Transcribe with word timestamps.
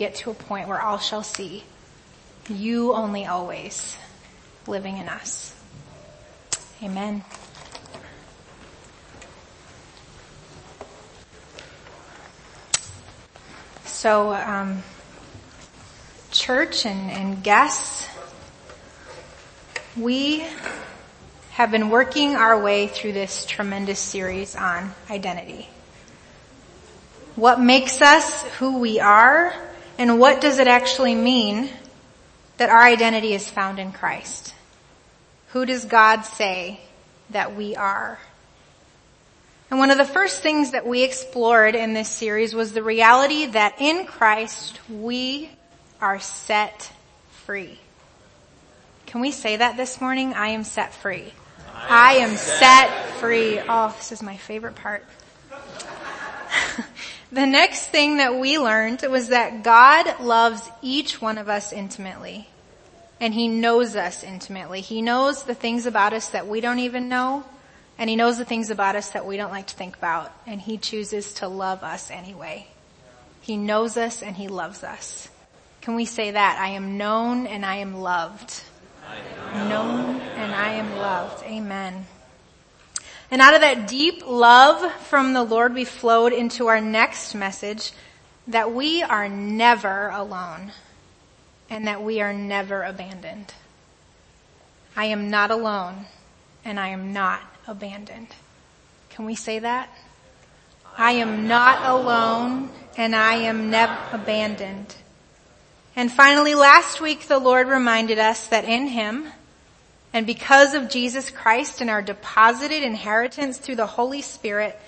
get 0.00 0.14
to 0.14 0.30
a 0.30 0.34
point 0.34 0.66
where 0.66 0.80
all 0.80 0.96
shall 0.96 1.22
see 1.22 1.62
you 2.48 2.94
only 2.94 3.26
always 3.26 3.98
living 4.66 4.96
in 4.96 5.10
us. 5.10 5.54
Amen. 6.82 7.22
So, 13.84 14.32
um, 14.32 14.82
church 16.30 16.86
and, 16.86 17.10
and 17.10 17.42
guests, 17.42 18.08
we 19.98 20.46
have 21.50 21.70
been 21.70 21.90
working 21.90 22.36
our 22.36 22.58
way 22.58 22.86
through 22.86 23.12
this 23.12 23.44
tremendous 23.44 23.98
series 23.98 24.56
on 24.56 24.94
identity. 25.10 25.68
What 27.36 27.60
makes 27.60 28.00
us 28.00 28.42
who 28.58 28.78
we 28.78 28.98
are 28.98 29.52
and 30.00 30.18
what 30.18 30.40
does 30.40 30.58
it 30.58 30.66
actually 30.66 31.14
mean 31.14 31.68
that 32.56 32.70
our 32.70 32.82
identity 32.82 33.34
is 33.34 33.50
found 33.50 33.78
in 33.78 33.92
Christ? 33.92 34.54
Who 35.48 35.66
does 35.66 35.84
God 35.84 36.22
say 36.22 36.80
that 37.28 37.54
we 37.54 37.76
are? 37.76 38.18
And 39.70 39.78
one 39.78 39.90
of 39.90 39.98
the 39.98 40.06
first 40.06 40.40
things 40.40 40.70
that 40.70 40.86
we 40.86 41.02
explored 41.02 41.74
in 41.74 41.92
this 41.92 42.08
series 42.08 42.54
was 42.54 42.72
the 42.72 42.82
reality 42.82 43.44
that 43.44 43.74
in 43.78 44.06
Christ 44.06 44.80
we 44.88 45.50
are 46.00 46.18
set 46.18 46.90
free. 47.44 47.78
Can 49.04 49.20
we 49.20 49.32
say 49.32 49.58
that 49.58 49.76
this 49.76 50.00
morning? 50.00 50.32
I 50.32 50.48
am 50.48 50.64
set 50.64 50.94
free. 50.94 51.30
I 51.74 52.14
am 52.14 52.36
set 52.36 52.88
free. 53.16 53.60
Oh, 53.60 53.94
this 53.98 54.12
is 54.12 54.22
my 54.22 54.38
favorite 54.38 54.76
part. 54.76 55.04
The 57.32 57.46
next 57.46 57.86
thing 57.86 58.16
that 58.16 58.38
we 58.38 58.58
learned 58.58 59.02
was 59.08 59.28
that 59.28 59.62
God 59.62 60.20
loves 60.20 60.68
each 60.82 61.20
one 61.20 61.38
of 61.38 61.48
us 61.48 61.72
intimately. 61.72 62.48
And 63.20 63.34
He 63.34 63.48
knows 63.48 63.96
us 63.96 64.24
intimately. 64.24 64.80
He 64.80 65.02
knows 65.02 65.44
the 65.44 65.54
things 65.54 65.86
about 65.86 66.12
us 66.12 66.30
that 66.30 66.48
we 66.48 66.60
don't 66.60 66.80
even 66.80 67.08
know. 67.08 67.44
And 67.98 68.08
He 68.08 68.16
knows 68.16 68.38
the 68.38 68.44
things 68.44 68.70
about 68.70 68.96
us 68.96 69.10
that 69.10 69.26
we 69.26 69.36
don't 69.36 69.50
like 69.50 69.68
to 69.68 69.76
think 69.76 69.96
about. 69.96 70.32
And 70.46 70.60
He 70.60 70.78
chooses 70.78 71.34
to 71.34 71.48
love 71.48 71.84
us 71.84 72.10
anyway. 72.10 72.66
He 73.42 73.56
knows 73.56 73.96
us 73.96 74.22
and 74.22 74.36
He 74.36 74.48
loves 74.48 74.82
us. 74.82 75.28
Can 75.82 75.94
we 75.94 76.04
say 76.04 76.32
that? 76.32 76.58
I 76.58 76.70
am 76.70 76.98
known 76.98 77.46
and 77.46 77.64
I 77.64 77.76
am 77.76 77.94
loved. 78.00 78.62
known 79.54 80.20
and 80.20 80.52
I 80.52 80.72
am 80.72 80.96
loved. 80.96 81.44
Amen. 81.44 82.06
And 83.30 83.40
out 83.40 83.54
of 83.54 83.60
that 83.60 83.86
deep 83.86 84.26
love 84.26 84.92
from 85.02 85.32
the 85.32 85.44
Lord, 85.44 85.74
we 85.74 85.84
flowed 85.84 86.32
into 86.32 86.66
our 86.66 86.80
next 86.80 87.34
message 87.34 87.92
that 88.48 88.72
we 88.72 89.02
are 89.02 89.28
never 89.28 90.08
alone 90.08 90.72
and 91.68 91.86
that 91.86 92.02
we 92.02 92.20
are 92.20 92.32
never 92.32 92.82
abandoned. 92.82 93.54
I 94.96 95.06
am 95.06 95.30
not 95.30 95.52
alone 95.52 96.06
and 96.64 96.80
I 96.80 96.88
am 96.88 97.12
not 97.12 97.40
abandoned. 97.68 98.28
Can 99.10 99.26
we 99.26 99.36
say 99.36 99.60
that? 99.60 99.88
I 100.98 101.12
am 101.12 101.46
not 101.46 101.88
alone 101.88 102.70
and 102.96 103.14
I 103.14 103.34
am 103.34 103.70
never 103.70 103.96
abandoned. 104.12 104.96
And 105.94 106.10
finally, 106.10 106.54
last 106.54 107.00
week 107.00 107.28
the 107.28 107.38
Lord 107.38 107.68
reminded 107.68 108.18
us 108.18 108.48
that 108.48 108.64
in 108.64 108.88
Him, 108.88 109.28
and 110.12 110.26
because 110.26 110.74
of 110.74 110.88
Jesus 110.88 111.30
Christ 111.30 111.80
and 111.80 111.88
our 111.88 112.02
deposited 112.02 112.82
inheritance 112.82 113.58
through 113.58 113.76
the 113.76 113.86
Holy 113.86 114.22
Spirit, 114.22 114.78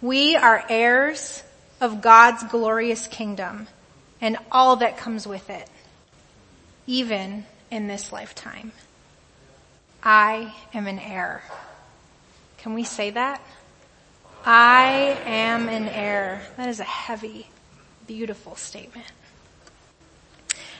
we 0.00 0.34
are 0.34 0.64
heirs 0.68 1.42
of 1.80 2.00
God's 2.00 2.42
glorious 2.44 3.06
kingdom 3.06 3.68
and 4.20 4.38
all 4.50 4.76
that 4.76 4.96
comes 4.96 5.26
with 5.26 5.50
it, 5.50 5.68
even 6.86 7.44
in 7.70 7.86
this 7.86 8.12
lifetime. 8.12 8.72
I 10.02 10.54
am 10.72 10.86
an 10.86 10.98
heir. 10.98 11.42
Can 12.58 12.74
we 12.74 12.84
say 12.84 13.10
that? 13.10 13.42
I 14.44 15.18
am 15.24 15.68
an 15.68 15.88
heir. 15.88 16.42
That 16.56 16.68
is 16.68 16.80
a 16.80 16.84
heavy, 16.84 17.46
beautiful 18.06 18.56
statement. 18.56 19.06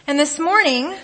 And 0.06 0.18
this 0.18 0.38
morning, 0.38 0.94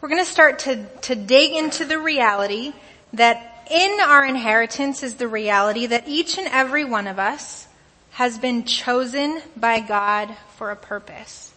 we're 0.00 0.08
going 0.08 0.24
to 0.24 0.30
start 0.30 0.60
to, 0.60 0.84
to 1.02 1.14
dig 1.14 1.52
into 1.52 1.84
the 1.84 1.98
reality 1.98 2.72
that 3.14 3.66
in 3.70 3.98
our 4.00 4.24
inheritance 4.24 5.02
is 5.02 5.14
the 5.14 5.28
reality 5.28 5.86
that 5.86 6.06
each 6.06 6.38
and 6.38 6.46
every 6.48 6.84
one 6.84 7.06
of 7.06 7.18
us 7.18 7.66
has 8.10 8.38
been 8.38 8.64
chosen 8.64 9.40
by 9.56 9.80
God 9.80 10.34
for 10.56 10.70
a 10.70 10.76
purpose. 10.76 11.52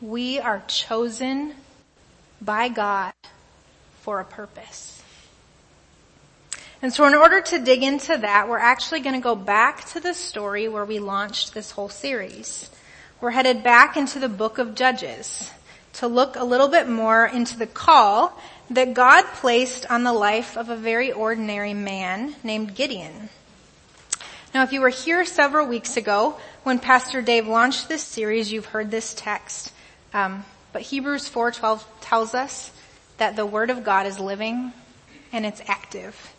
We 0.00 0.38
are 0.38 0.62
chosen 0.66 1.54
by 2.40 2.68
God 2.68 3.12
for 4.00 4.20
a 4.20 4.24
purpose. 4.24 5.02
And 6.82 6.92
so 6.92 7.06
in 7.06 7.14
order 7.14 7.40
to 7.40 7.58
dig 7.58 7.82
into 7.82 8.16
that, 8.16 8.48
we're 8.48 8.58
actually 8.58 9.00
going 9.00 9.14
to 9.14 9.20
go 9.20 9.34
back 9.34 9.84
to 9.90 10.00
the 10.00 10.14
story 10.14 10.68
where 10.68 10.84
we 10.84 10.98
launched 10.98 11.52
this 11.52 11.70
whole 11.70 11.90
series. 11.90 12.70
We're 13.20 13.30
headed 13.30 13.62
back 13.62 13.96
into 13.96 14.18
the 14.18 14.30
book 14.30 14.58
of 14.58 14.74
Judges 14.74 15.50
to 15.94 16.06
look 16.06 16.36
a 16.36 16.44
little 16.44 16.68
bit 16.68 16.88
more 16.88 17.26
into 17.26 17.58
the 17.58 17.66
call 17.66 18.38
that 18.70 18.94
God 18.94 19.24
placed 19.34 19.90
on 19.90 20.04
the 20.04 20.12
life 20.12 20.56
of 20.56 20.68
a 20.68 20.76
very 20.76 21.12
ordinary 21.12 21.74
man 21.74 22.34
named 22.44 22.74
Gideon. 22.74 23.28
Now 24.54 24.62
if 24.62 24.72
you 24.72 24.80
were 24.80 24.88
here 24.88 25.24
several 25.24 25.66
weeks 25.66 25.96
ago 25.96 26.38
when 26.62 26.78
Pastor 26.78 27.22
Dave 27.22 27.46
launched 27.46 27.88
this 27.88 28.02
series, 28.02 28.52
you've 28.52 28.66
heard 28.66 28.90
this 28.90 29.14
text. 29.14 29.72
Um, 30.12 30.44
but 30.72 30.82
Hebrews 30.82 31.28
4.12 31.28 31.84
tells 32.00 32.34
us 32.34 32.70
that 33.18 33.36
the 33.36 33.46
Word 33.46 33.70
of 33.70 33.84
God 33.84 34.06
is 34.06 34.18
living 34.18 34.72
and 35.32 35.46
it's 35.46 35.62
active. 35.66 36.34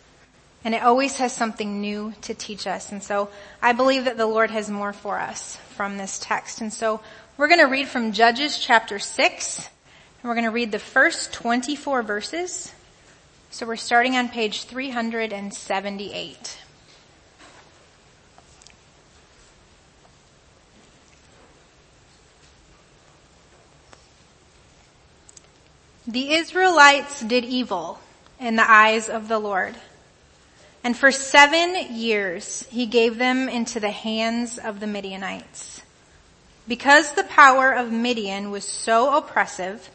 And 0.64 0.74
it 0.74 0.82
always 0.82 1.16
has 1.18 1.32
something 1.32 1.80
new 1.80 2.14
to 2.22 2.34
teach 2.34 2.66
us. 2.66 2.92
And 2.92 3.02
so 3.02 3.30
I 3.60 3.72
believe 3.72 4.04
that 4.04 4.16
the 4.16 4.26
Lord 4.26 4.50
has 4.50 4.70
more 4.70 4.92
for 4.92 5.18
us 5.18 5.56
from 5.74 5.96
this 5.96 6.18
text. 6.18 6.60
And 6.60 6.72
so 6.72 7.00
we're 7.36 7.48
going 7.48 7.60
to 7.60 7.66
read 7.66 7.88
from 7.88 8.12
Judges 8.12 8.58
chapter 8.58 8.98
6. 8.98 9.68
And 10.22 10.28
we're 10.28 10.34
going 10.34 10.44
to 10.44 10.50
read 10.50 10.70
the 10.70 10.78
first 10.78 11.32
24 11.32 12.02
verses. 12.02 12.72
So 13.50 13.66
we're 13.66 13.76
starting 13.76 14.16
on 14.16 14.28
page 14.28 14.64
378. 14.64 16.58
The 26.06 26.32
Israelites 26.32 27.20
did 27.20 27.44
evil 27.44 27.98
in 28.40 28.56
the 28.56 28.70
eyes 28.70 29.08
of 29.08 29.28
the 29.28 29.38
Lord. 29.38 29.74
And 30.84 30.96
for 30.96 31.12
seven 31.12 31.94
years 31.94 32.66
he 32.70 32.86
gave 32.86 33.18
them 33.18 33.48
into 33.48 33.80
the 33.80 33.90
hands 33.90 34.58
of 34.58 34.80
the 34.80 34.86
Midianites. 34.86 35.81
Because 36.68 37.12
the 37.12 37.24
power 37.24 37.72
of 37.72 37.90
Midian 37.90 38.50
was 38.50 38.64
so 38.64 39.16
oppressive, 39.16 39.90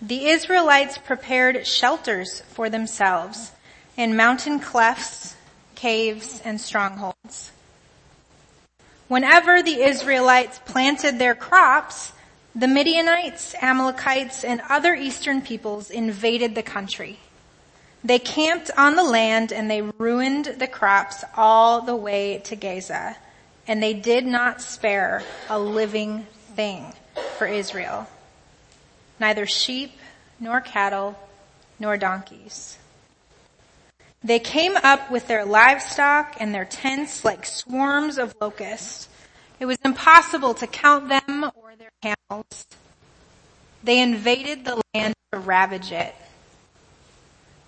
the 0.00 0.26
Israelites 0.26 0.96
prepared 0.96 1.66
shelters 1.66 2.40
for 2.48 2.70
themselves 2.70 3.52
in 3.96 4.16
mountain 4.16 4.60
clefts, 4.60 5.36
caves, 5.74 6.40
and 6.44 6.60
strongholds. 6.60 7.52
Whenever 9.08 9.62
the 9.62 9.82
Israelites 9.82 10.60
planted 10.64 11.18
their 11.18 11.34
crops, 11.34 12.12
the 12.54 12.68
Midianites, 12.68 13.54
Amalekites, 13.60 14.44
and 14.44 14.62
other 14.68 14.94
eastern 14.94 15.42
peoples 15.42 15.90
invaded 15.90 16.54
the 16.54 16.62
country. 16.62 17.18
They 18.02 18.18
camped 18.18 18.70
on 18.76 18.96
the 18.96 19.02
land 19.02 19.52
and 19.52 19.70
they 19.70 19.82
ruined 19.82 20.46
the 20.58 20.66
crops 20.66 21.24
all 21.36 21.82
the 21.82 21.96
way 21.96 22.38
to 22.44 22.56
Gaza. 22.56 23.16
And 23.68 23.82
they 23.82 23.92
did 23.94 24.24
not 24.26 24.62
spare 24.62 25.22
a 25.48 25.58
living 25.58 26.26
thing 26.56 26.92
for 27.36 27.46
Israel. 27.46 28.08
Neither 29.20 29.46
sheep, 29.46 29.92
nor 30.40 30.60
cattle, 30.60 31.18
nor 31.78 31.96
donkeys. 31.96 32.78
They 34.24 34.38
came 34.38 34.76
up 34.76 35.10
with 35.10 35.28
their 35.28 35.44
livestock 35.44 36.36
and 36.40 36.54
their 36.54 36.64
tents 36.64 37.24
like 37.24 37.46
swarms 37.46 38.18
of 38.18 38.34
locusts. 38.40 39.08
It 39.60 39.66
was 39.66 39.78
impossible 39.84 40.54
to 40.54 40.66
count 40.66 41.08
them 41.08 41.50
or 41.54 41.76
their 41.76 41.90
camels. 42.02 42.66
They 43.84 44.00
invaded 44.00 44.64
the 44.64 44.82
land 44.94 45.14
to 45.32 45.38
ravage 45.38 45.92
it. 45.92 46.14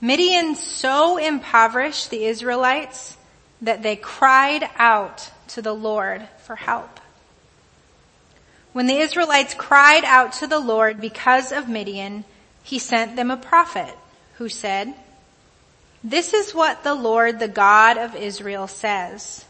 Midian 0.00 0.54
so 0.54 1.18
impoverished 1.18 2.10
the 2.10 2.24
Israelites 2.24 3.16
that 3.60 3.82
they 3.82 3.96
cried 3.96 4.68
out 4.76 5.30
to 5.54 5.62
the 5.62 5.74
Lord 5.74 6.28
for 6.44 6.56
help. 6.56 7.00
When 8.72 8.86
the 8.86 8.98
Israelites 8.98 9.54
cried 9.54 10.04
out 10.04 10.32
to 10.34 10.46
the 10.46 10.60
Lord 10.60 11.00
because 11.00 11.50
of 11.52 11.68
Midian, 11.68 12.24
he 12.62 12.78
sent 12.78 13.16
them 13.16 13.30
a 13.30 13.36
prophet 13.36 13.94
who 14.34 14.48
said, 14.48 14.94
this 16.02 16.32
is 16.32 16.54
what 16.54 16.82
the 16.82 16.94
Lord, 16.94 17.38
the 17.38 17.48
God 17.48 17.98
of 17.98 18.16
Israel 18.16 18.68
says. 18.68 19.44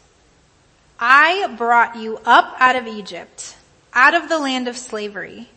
I 0.99 1.53
brought 1.57 1.95
you 1.95 2.19
up 2.25 2.55
out 2.59 2.75
of 2.75 2.87
Egypt 2.87 3.55
out 3.93 4.13
of 4.13 4.29
the 4.29 4.39
land 4.39 4.67
of 4.67 4.77
slavery. 4.77 5.49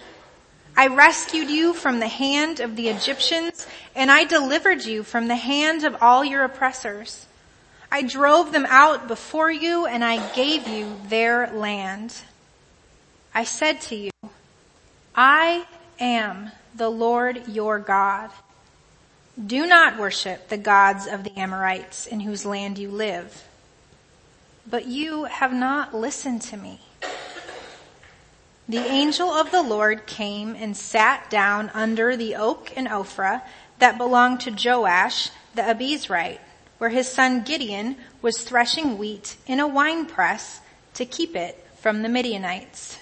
I 0.76 0.88
rescued 0.88 1.50
you 1.50 1.72
from 1.72 2.00
the 2.00 2.08
hand 2.08 2.60
of 2.60 2.74
the 2.74 2.88
Egyptians 2.88 3.66
and 3.94 4.10
I 4.10 4.24
delivered 4.24 4.84
you 4.84 5.04
from 5.04 5.28
the 5.28 5.36
hand 5.36 5.84
of 5.84 5.96
all 6.00 6.24
your 6.24 6.42
oppressors. 6.42 7.26
I 7.94 8.02
drove 8.02 8.50
them 8.50 8.66
out 8.68 9.06
before 9.06 9.52
you 9.52 9.86
and 9.86 10.02
I 10.02 10.18
gave 10.18 10.66
you 10.66 10.98
their 11.04 11.46
land. 11.52 12.22
I 13.32 13.44
said 13.44 13.80
to 13.82 13.94
you, 13.94 14.10
I 15.14 15.64
am 16.00 16.50
the 16.74 16.88
Lord 16.88 17.46
your 17.46 17.78
God. 17.78 18.30
Do 19.46 19.64
not 19.64 19.96
worship 19.96 20.48
the 20.48 20.56
gods 20.56 21.06
of 21.06 21.22
the 21.22 21.38
Amorites 21.38 22.08
in 22.08 22.18
whose 22.18 22.44
land 22.44 22.78
you 22.78 22.90
live. 22.90 23.44
But 24.68 24.88
you 24.88 25.26
have 25.26 25.52
not 25.52 25.94
listened 25.94 26.42
to 26.42 26.56
me. 26.56 26.80
The 28.68 28.78
angel 28.78 29.28
of 29.28 29.52
the 29.52 29.62
Lord 29.62 30.04
came 30.04 30.56
and 30.56 30.76
sat 30.76 31.30
down 31.30 31.70
under 31.72 32.16
the 32.16 32.34
oak 32.34 32.72
in 32.76 32.88
Ophrah 32.88 33.42
that 33.78 33.98
belonged 33.98 34.40
to 34.40 34.50
Joash 34.50 35.30
the 35.54 35.62
Abiezrite, 35.62 36.40
where 36.84 36.90
his 36.90 37.08
son 37.08 37.40
Gideon 37.40 37.96
was 38.20 38.42
threshing 38.42 38.98
wheat 38.98 39.38
in 39.46 39.58
a 39.58 39.66
wine 39.66 40.04
press 40.04 40.60
to 40.92 41.06
keep 41.06 41.34
it 41.34 41.56
from 41.78 42.02
the 42.02 42.10
Midianites. 42.10 42.98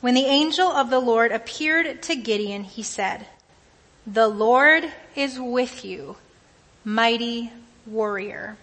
When 0.00 0.14
the 0.14 0.24
angel 0.24 0.66
of 0.66 0.90
the 0.90 0.98
Lord 0.98 1.30
appeared 1.30 2.02
to 2.02 2.16
Gideon, 2.16 2.64
he 2.64 2.82
said, 2.82 3.26
The 4.08 4.26
Lord 4.26 4.92
is 5.14 5.38
with 5.38 5.84
you, 5.84 6.16
mighty 6.82 7.52
warrior. 7.86 8.56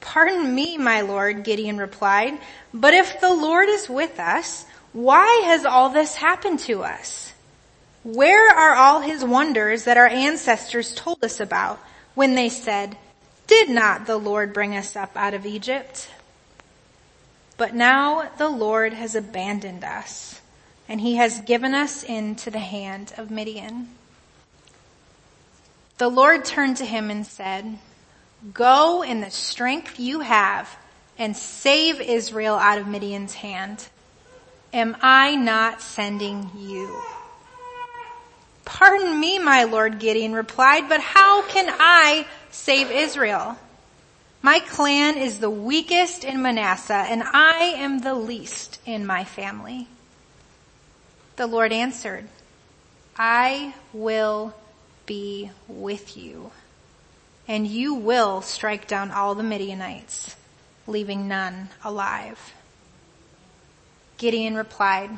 Pardon 0.00 0.52
me, 0.52 0.76
my 0.76 1.02
lord, 1.02 1.44
Gideon 1.44 1.78
replied, 1.78 2.40
but 2.74 2.92
if 2.92 3.20
the 3.20 3.32
Lord 3.32 3.68
is 3.68 3.88
with 3.88 4.18
us, 4.18 4.66
why 4.92 5.42
has 5.44 5.64
all 5.64 5.90
this 5.90 6.16
happened 6.16 6.58
to 6.60 6.82
us? 6.82 7.32
Where 8.02 8.48
are 8.48 8.74
all 8.74 9.00
his 9.00 9.24
wonders 9.24 9.84
that 9.84 9.96
our 9.96 10.08
ancestors 10.08 10.92
told 10.92 11.22
us 11.22 11.38
about 11.38 11.78
when 12.16 12.34
they 12.34 12.48
said, 12.48 12.96
did 13.46 13.68
not 13.70 14.06
the 14.06 14.16
Lord 14.16 14.52
bring 14.52 14.74
us 14.74 14.96
up 14.96 15.16
out 15.16 15.34
of 15.34 15.46
Egypt? 15.46 16.08
But 17.56 17.74
now 17.74 18.30
the 18.38 18.48
Lord 18.48 18.92
has 18.92 19.14
abandoned 19.14 19.84
us 19.84 20.40
and 20.88 21.00
he 21.00 21.16
has 21.16 21.40
given 21.42 21.74
us 21.74 22.02
into 22.02 22.50
the 22.50 22.58
hand 22.58 23.12
of 23.16 23.30
Midian. 23.30 23.88
The 25.98 26.08
Lord 26.08 26.44
turned 26.44 26.76
to 26.78 26.84
him 26.84 27.10
and 27.10 27.26
said, 27.26 27.78
Go 28.52 29.02
in 29.02 29.20
the 29.20 29.30
strength 29.30 29.98
you 29.98 30.20
have 30.20 30.76
and 31.18 31.36
save 31.36 32.00
Israel 32.00 32.56
out 32.56 32.78
of 32.78 32.86
Midian's 32.86 33.34
hand. 33.34 33.88
Am 34.72 34.96
I 35.00 35.36
not 35.36 35.80
sending 35.80 36.50
you? 36.56 37.04
Pardon 38.66 39.18
me, 39.18 39.38
my 39.38 39.62
Lord 39.64 40.00
Gideon 40.00 40.34
replied, 40.34 40.88
but 40.88 41.00
how 41.00 41.42
can 41.42 41.74
I 41.78 42.26
save 42.50 42.90
Israel? 42.90 43.56
My 44.42 44.58
clan 44.58 45.16
is 45.16 45.38
the 45.38 45.48
weakest 45.48 46.24
in 46.24 46.42
Manasseh 46.42 46.92
and 46.92 47.22
I 47.22 47.74
am 47.76 48.00
the 48.00 48.14
least 48.14 48.80
in 48.84 49.06
my 49.06 49.24
family. 49.24 49.86
The 51.36 51.46
Lord 51.46 51.72
answered, 51.72 52.28
I 53.16 53.74
will 53.92 54.52
be 55.06 55.52
with 55.68 56.16
you 56.16 56.50
and 57.46 57.68
you 57.68 57.94
will 57.94 58.42
strike 58.42 58.88
down 58.88 59.12
all 59.12 59.36
the 59.36 59.44
Midianites, 59.44 60.34
leaving 60.88 61.28
none 61.28 61.68
alive. 61.84 62.52
Gideon 64.18 64.56
replied, 64.56 65.10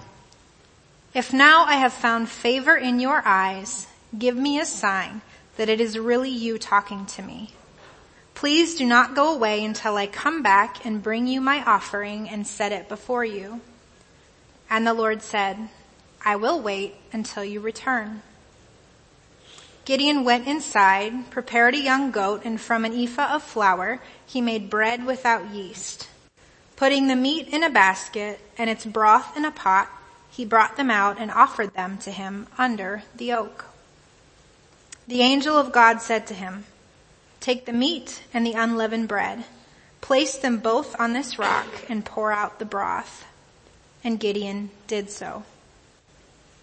If 1.18 1.32
now 1.32 1.64
I 1.64 1.78
have 1.78 1.92
found 1.92 2.28
favor 2.28 2.76
in 2.76 3.00
your 3.00 3.20
eyes, 3.24 3.88
give 4.16 4.36
me 4.36 4.60
a 4.60 4.64
sign 4.64 5.20
that 5.56 5.68
it 5.68 5.80
is 5.80 5.98
really 5.98 6.30
you 6.30 6.58
talking 6.58 7.06
to 7.06 7.22
me. 7.22 7.54
Please 8.34 8.76
do 8.76 8.86
not 8.86 9.16
go 9.16 9.34
away 9.34 9.64
until 9.64 9.96
I 9.96 10.06
come 10.06 10.44
back 10.44 10.86
and 10.86 11.02
bring 11.02 11.26
you 11.26 11.40
my 11.40 11.64
offering 11.64 12.28
and 12.28 12.46
set 12.46 12.70
it 12.70 12.88
before 12.88 13.24
you. 13.24 13.60
And 14.70 14.86
the 14.86 14.94
Lord 14.94 15.20
said, 15.20 15.58
I 16.24 16.36
will 16.36 16.60
wait 16.60 16.94
until 17.12 17.42
you 17.42 17.58
return. 17.58 18.22
Gideon 19.86 20.22
went 20.22 20.46
inside, 20.46 21.32
prepared 21.32 21.74
a 21.74 21.80
young 21.80 22.12
goat, 22.12 22.42
and 22.44 22.60
from 22.60 22.84
an 22.84 22.96
ephah 22.96 23.34
of 23.34 23.42
flour, 23.42 24.00
he 24.24 24.40
made 24.40 24.70
bread 24.70 25.04
without 25.04 25.50
yeast. 25.50 26.08
Putting 26.76 27.08
the 27.08 27.16
meat 27.16 27.48
in 27.48 27.64
a 27.64 27.70
basket 27.70 28.38
and 28.56 28.70
its 28.70 28.84
broth 28.84 29.36
in 29.36 29.44
a 29.44 29.50
pot, 29.50 29.90
he 30.38 30.44
brought 30.44 30.76
them 30.76 30.88
out 30.88 31.19
and 31.19 31.32
offered 31.32 31.75
them 31.75 31.99
to 31.99 32.12
him 32.12 32.46
under 32.56 33.02
the 33.17 33.32
oak. 33.32 33.64
The 35.08 35.20
angel 35.20 35.56
of 35.56 35.73
God 35.73 36.00
said 36.00 36.29
to 36.29 36.35
him, 36.35 36.64
take 37.40 37.67
the 37.67 37.73
meat 37.73 38.23
and 38.32 38.46
the 38.46 38.52
unleavened 38.52 39.08
bread, 39.08 39.43
place 40.00 40.37
them 40.37 40.58
both 40.58 40.94
on 41.00 41.12
this 41.12 41.40
rock 41.40 41.67
and 41.88 42.05
pour 42.05 42.31
out 42.31 42.61
the 42.61 42.64
broth. 42.64 43.26
And 44.05 44.20
Gideon 44.20 44.70
did 44.87 45.11
so. 45.11 45.43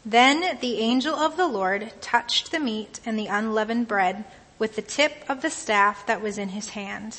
Then 0.06 0.58
the 0.62 0.80
angel 0.80 1.14
of 1.14 1.36
the 1.36 1.48
Lord 1.48 1.92
touched 2.00 2.52
the 2.52 2.62
meat 2.62 3.02
and 3.06 3.20
the 3.20 3.28
unleavened 3.28 3.90
bread 3.90 4.24
with 4.58 4.78
the 4.78 4.82
tip 4.82 5.26
of 5.28 5.42
the 5.42 5.50
staff 5.50 6.08
that 6.08 6.22
was 6.22 6.38
in 6.38 6.50
his 6.50 6.70
hand. 6.70 7.18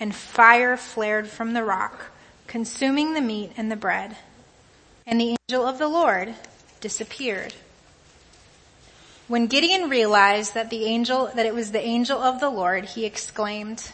And 0.00 0.12
fire 0.12 0.76
flared 0.76 1.28
from 1.28 1.52
the 1.52 1.62
rock, 1.62 2.06
consuming 2.48 3.14
the 3.14 3.20
meat 3.20 3.52
and 3.56 3.70
the 3.70 3.76
bread. 3.76 4.16
And 5.08 5.18
the 5.18 5.36
angel 5.48 5.66
of 5.66 5.78
the 5.78 5.88
Lord 5.88 6.34
disappeared. 6.82 7.54
When 9.26 9.46
Gideon 9.46 9.88
realized 9.88 10.52
that 10.52 10.68
the 10.68 10.84
angel, 10.84 11.30
that 11.34 11.46
it 11.46 11.54
was 11.54 11.72
the 11.72 11.82
angel 11.82 12.22
of 12.22 12.40
the 12.40 12.50
Lord, 12.50 12.84
he 12.84 13.06
exclaimed, 13.06 13.90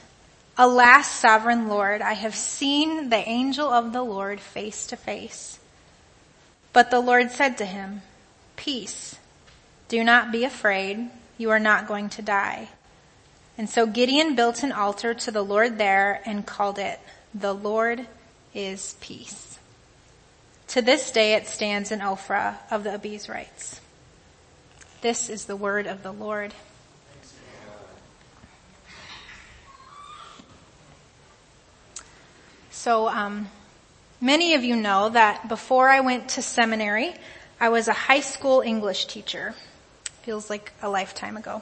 Alas, 0.59 1.09
sovereign 1.09 1.69
Lord, 1.69 2.03
I 2.03 2.15
have 2.15 2.35
seen 2.35 3.11
the 3.11 3.29
angel 3.29 3.69
of 3.69 3.93
the 3.93 4.03
Lord 4.03 4.41
face 4.41 4.89
to 4.89 4.97
face. 4.97 5.61
But 6.73 6.91
the 6.91 7.01
Lord 7.01 7.31
said 7.31 7.59
to 7.59 7.65
him, 7.65 8.03
Peace. 8.57 9.15
Do 9.87 10.03
not 10.03 10.33
be 10.33 10.43
afraid. 10.43 11.11
You 11.39 11.51
are 11.51 11.61
not 11.61 11.87
going 11.87 12.09
to 12.11 12.23
die. 12.23 12.71
And 13.57 13.71
so 13.71 13.87
Gideon 13.87 14.35
built 14.35 14.65
an 14.65 14.73
altar 14.73 15.15
to 15.15 15.31
the 15.31 15.45
Lord 15.45 15.79
there 15.79 16.21
and 16.25 16.45
called 16.45 16.81
it, 16.81 16.99
The 17.33 17.55
Lord 17.55 18.09
is 18.53 18.97
Peace. 19.01 19.54
To 20.75 20.83
this 20.83 21.11
day 21.11 21.35
it 21.35 21.47
stands 21.47 21.91
in 21.91 22.01
Ophrah 22.01 22.57
of 22.71 22.85
the 22.85 22.91
Abiezrites. 22.91 23.81
This 25.01 25.29
is 25.29 25.47
the 25.47 25.57
word 25.57 25.87
of 25.87 26.03
the 26.03 26.13
Lord. 26.13 26.53
So, 32.71 33.09
um, 33.09 33.49
Many 34.25 34.55
of 34.55 34.65
you 34.65 34.75
know 34.75 35.11
that 35.11 35.51
before 35.51 35.91
I 35.91 36.01
went 36.01 36.31
to 36.31 36.41
seminary, 36.41 37.15
I 37.61 37.69
was 37.69 37.89
a 37.89 37.93
high 37.93 38.21
school 38.21 38.63
English 38.63 39.05
teacher. 39.05 39.55
Feels 40.23 40.49
like 40.49 40.73
a 40.81 40.89
lifetime 40.89 41.37
ago. 41.37 41.61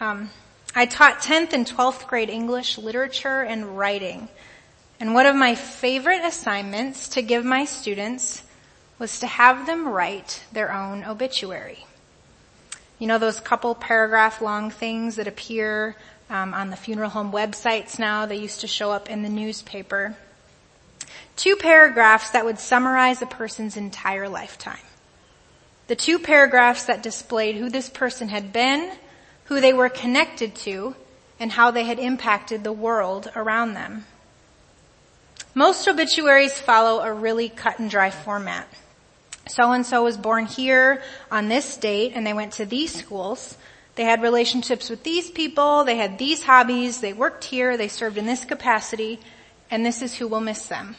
Um, 0.00 0.30
I 0.74 0.86
taught 0.86 1.20
10th 1.20 1.52
and 1.52 1.64
12th 1.64 2.08
grade 2.08 2.30
English 2.30 2.78
literature 2.78 3.42
and 3.42 3.78
writing. 3.78 4.28
And 5.00 5.14
one 5.14 5.26
of 5.26 5.36
my 5.36 5.54
favorite 5.54 6.24
assignments 6.24 7.08
to 7.08 7.22
give 7.22 7.44
my 7.44 7.64
students 7.64 8.42
was 8.98 9.18
to 9.20 9.26
have 9.26 9.66
them 9.66 9.88
write 9.88 10.44
their 10.52 10.72
own 10.72 11.04
obituary. 11.04 11.86
You 12.98 13.08
know 13.08 13.18
those 13.18 13.40
couple 13.40 13.74
paragraph 13.74 14.40
long 14.40 14.70
things 14.70 15.16
that 15.16 15.26
appear 15.26 15.96
um, 16.30 16.54
on 16.54 16.70
the 16.70 16.76
funeral 16.76 17.10
home 17.10 17.32
websites 17.32 17.98
now? 17.98 18.24
They 18.24 18.36
used 18.36 18.60
to 18.60 18.68
show 18.68 18.92
up 18.92 19.10
in 19.10 19.22
the 19.22 19.28
newspaper. 19.28 20.14
Two 21.36 21.56
paragraphs 21.56 22.30
that 22.30 22.44
would 22.44 22.60
summarize 22.60 23.20
a 23.20 23.26
person's 23.26 23.76
entire 23.76 24.28
lifetime. 24.28 24.78
The 25.88 25.96
two 25.96 26.18
paragraphs 26.18 26.84
that 26.84 27.02
displayed 27.02 27.56
who 27.56 27.68
this 27.68 27.90
person 27.90 28.28
had 28.28 28.52
been, 28.52 28.92
who 29.46 29.60
they 29.60 29.72
were 29.72 29.88
connected 29.88 30.54
to, 30.54 30.94
and 31.38 31.52
how 31.52 31.72
they 31.72 31.84
had 31.84 31.98
impacted 31.98 32.62
the 32.62 32.72
world 32.72 33.30
around 33.34 33.74
them. 33.74 34.06
Most 35.54 35.86
obituaries 35.86 36.58
follow 36.58 37.00
a 37.00 37.12
really 37.12 37.48
cut 37.48 37.78
and 37.78 37.88
dry 37.88 38.10
format. 38.10 38.66
So 39.48 39.70
and 39.70 39.86
so 39.86 40.02
was 40.02 40.16
born 40.16 40.46
here 40.46 41.02
on 41.30 41.48
this 41.48 41.76
date 41.76 42.12
and 42.14 42.26
they 42.26 42.32
went 42.32 42.54
to 42.54 42.66
these 42.66 42.92
schools. 42.92 43.56
They 43.94 44.04
had 44.04 44.20
relationships 44.20 44.90
with 44.90 45.04
these 45.04 45.30
people, 45.30 45.84
they 45.84 45.96
had 45.96 46.18
these 46.18 46.42
hobbies, 46.42 47.00
they 47.00 47.12
worked 47.12 47.44
here, 47.44 47.76
they 47.76 47.86
served 47.86 48.18
in 48.18 48.26
this 48.26 48.44
capacity, 48.44 49.20
and 49.70 49.86
this 49.86 50.02
is 50.02 50.14
who 50.14 50.26
will 50.26 50.40
miss 50.40 50.66
them. 50.66 50.96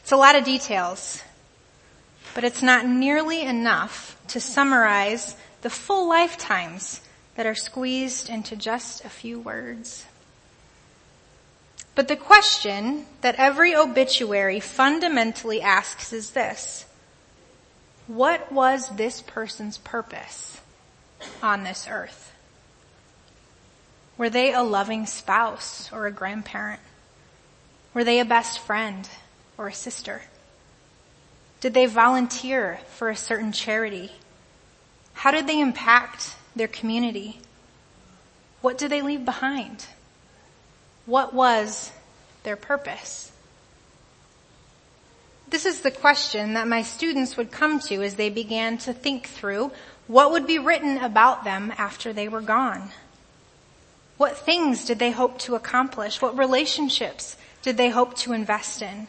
It's 0.00 0.12
a 0.12 0.16
lot 0.16 0.36
of 0.36 0.44
details, 0.44 1.22
but 2.34 2.44
it's 2.44 2.62
not 2.62 2.86
nearly 2.86 3.40
enough 3.40 4.20
to 4.28 4.40
summarize 4.40 5.36
the 5.62 5.70
full 5.70 6.06
lifetimes 6.06 7.00
that 7.36 7.46
are 7.46 7.54
squeezed 7.54 8.28
into 8.28 8.56
just 8.56 9.02
a 9.04 9.08
few 9.08 9.40
words. 9.40 10.04
But 12.00 12.08
the 12.08 12.16
question 12.16 13.04
that 13.20 13.34
every 13.34 13.76
obituary 13.76 14.58
fundamentally 14.58 15.60
asks 15.60 16.14
is 16.14 16.30
this. 16.30 16.86
What 18.06 18.50
was 18.50 18.88
this 18.96 19.20
person's 19.20 19.76
purpose 19.76 20.62
on 21.42 21.62
this 21.62 21.86
earth? 21.90 22.32
Were 24.16 24.30
they 24.30 24.54
a 24.54 24.62
loving 24.62 25.04
spouse 25.04 25.92
or 25.92 26.06
a 26.06 26.10
grandparent? 26.10 26.80
Were 27.92 28.02
they 28.02 28.18
a 28.18 28.24
best 28.24 28.60
friend 28.60 29.06
or 29.58 29.68
a 29.68 29.74
sister? 29.74 30.22
Did 31.60 31.74
they 31.74 31.84
volunteer 31.84 32.80
for 32.94 33.10
a 33.10 33.14
certain 33.14 33.52
charity? 33.52 34.10
How 35.12 35.32
did 35.32 35.46
they 35.46 35.60
impact 35.60 36.34
their 36.56 36.66
community? 36.66 37.40
What 38.62 38.78
did 38.78 38.90
they 38.90 39.02
leave 39.02 39.26
behind? 39.26 39.84
What 41.10 41.34
was 41.34 41.90
their 42.44 42.54
purpose? 42.54 43.32
This 45.48 45.66
is 45.66 45.80
the 45.80 45.90
question 45.90 46.54
that 46.54 46.68
my 46.68 46.82
students 46.82 47.36
would 47.36 47.50
come 47.50 47.80
to 47.80 48.00
as 48.04 48.14
they 48.14 48.30
began 48.30 48.78
to 48.78 48.92
think 48.92 49.26
through 49.26 49.72
what 50.06 50.30
would 50.30 50.46
be 50.46 50.60
written 50.60 50.98
about 50.98 51.42
them 51.42 51.72
after 51.76 52.12
they 52.12 52.28
were 52.28 52.40
gone. 52.40 52.90
What 54.18 54.38
things 54.38 54.84
did 54.84 55.00
they 55.00 55.10
hope 55.10 55.40
to 55.40 55.56
accomplish? 55.56 56.22
What 56.22 56.38
relationships 56.38 57.36
did 57.62 57.76
they 57.76 57.90
hope 57.90 58.14
to 58.18 58.32
invest 58.32 58.80
in? 58.80 59.08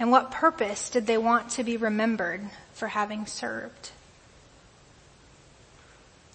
And 0.00 0.10
what 0.10 0.32
purpose 0.32 0.90
did 0.90 1.06
they 1.06 1.18
want 1.18 1.50
to 1.50 1.62
be 1.62 1.76
remembered 1.76 2.40
for 2.72 2.88
having 2.88 3.26
served? 3.26 3.90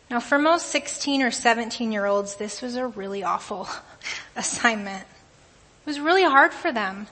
Now 0.10 0.22
for 0.22 0.40
most 0.40 0.68
16 0.68 1.22
or 1.22 1.32
17 1.32 1.92
year 1.92 2.06
olds, 2.06 2.36
this 2.36 2.62
was 2.62 2.78
a 2.78 2.88
really 2.88 3.22
awful 3.22 3.68
assignment. 4.36 5.04
It 5.04 5.86
was 5.86 6.00
really 6.00 6.24
hard 6.24 6.54
for 6.54 6.72
them 6.72 7.08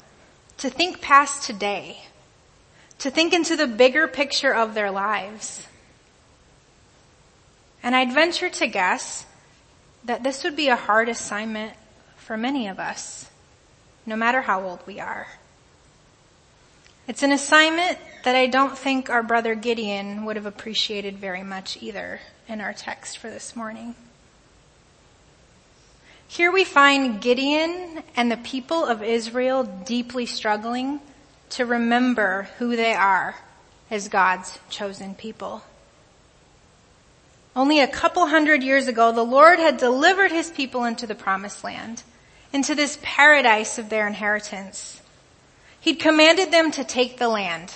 to 0.57 0.69
think 0.69 1.01
past 1.01 1.43
today, 1.43 2.03
to 2.99 3.09
think 3.09 3.33
into 3.33 3.55
the 3.55 3.67
bigger 3.67 4.07
picture 4.07 4.53
of 4.53 4.73
their 4.73 4.91
lives. 4.91 5.65
And 7.83 7.95
I'd 7.95 8.13
venture 8.13 8.49
to 8.49 8.67
guess 8.67 9.25
that 10.05 10.23
this 10.23 10.43
would 10.43 10.55
be 10.55 10.69
a 10.69 10.75
hard 10.75 11.09
assignment 11.09 11.73
for 12.17 12.37
many 12.37 12.67
of 12.67 12.79
us, 12.79 13.29
no 14.05 14.15
matter 14.15 14.41
how 14.41 14.63
old 14.63 14.79
we 14.85 14.99
are. 14.99 15.27
It's 17.07 17.21
an 17.21 17.31
assignment 17.31 17.99
that 18.23 18.35
I 18.35 18.47
don't 18.47 18.75
think 18.75 19.11
our 19.11 19.21
brother 19.21 19.53
Gideon 19.53 20.25
would 20.25 20.35
have 20.35 20.47
appreciated 20.47 21.17
very 21.17 21.43
much 21.43 21.77
either 21.81 22.19
in 22.47 22.61
our 22.61 22.73
text 22.73 23.19
for 23.19 23.29
this 23.29 23.55
morning. 23.55 23.93
Here 26.27 26.51
we 26.51 26.63
find 26.63 27.22
Gideon 27.22 28.03
and 28.15 28.32
the 28.32 28.38
people 28.38 28.86
of 28.86 29.03
Israel 29.03 29.63
deeply 29.63 30.25
struggling 30.25 31.00
to 31.51 31.65
remember 31.65 32.50
who 32.58 32.75
they 32.75 32.94
are 32.94 33.36
as 33.89 34.10
God's 34.10 34.58
chosen 34.70 35.15
people. 35.15 35.62
Only 37.55 37.79
a 37.79 37.88
couple 37.88 38.25
hundred 38.27 38.63
years 38.63 38.88
ago, 38.88 39.13
the 39.13 39.24
Lord 39.24 39.60
had 39.60 39.77
delivered 39.77 40.32
his 40.32 40.51
people 40.51 40.84
into 40.84 41.08
the 41.08 41.15
promised 41.15 41.63
land, 41.63 42.03
into 42.51 42.75
this 42.75 43.00
paradise 43.01 43.77
of 43.77 43.89
their 43.89 44.08
inheritance. 44.08 45.01
He'd 45.79 46.00
commanded 46.00 46.51
them 46.51 46.72
to 46.72 46.84
take 46.84 47.17
the 47.17 47.29
land, 47.29 47.74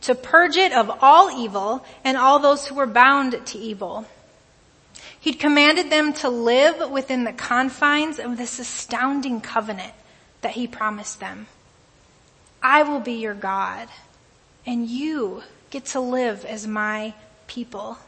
to 0.00 0.16
purge 0.16 0.56
it 0.56 0.72
of 0.72 0.90
all 1.00 1.30
evil 1.30 1.84
and 2.02 2.16
all 2.16 2.40
those 2.40 2.66
who 2.66 2.74
were 2.74 2.86
bound 2.86 3.46
to 3.46 3.58
evil. 3.58 4.06
He'd 5.22 5.38
commanded 5.38 5.88
them 5.88 6.12
to 6.14 6.28
live 6.28 6.90
within 6.90 7.22
the 7.22 7.32
confines 7.32 8.18
of 8.18 8.36
this 8.36 8.58
astounding 8.58 9.40
covenant 9.40 9.92
that 10.40 10.50
he 10.50 10.66
promised 10.66 11.20
them. 11.20 11.46
I 12.60 12.82
will 12.82 12.98
be 12.98 13.12
your 13.12 13.32
God 13.32 13.86
and 14.66 14.88
you 14.88 15.44
get 15.70 15.84
to 15.86 16.00
live 16.00 16.44
as 16.44 16.66
my 16.66 17.14
people. 17.46 17.98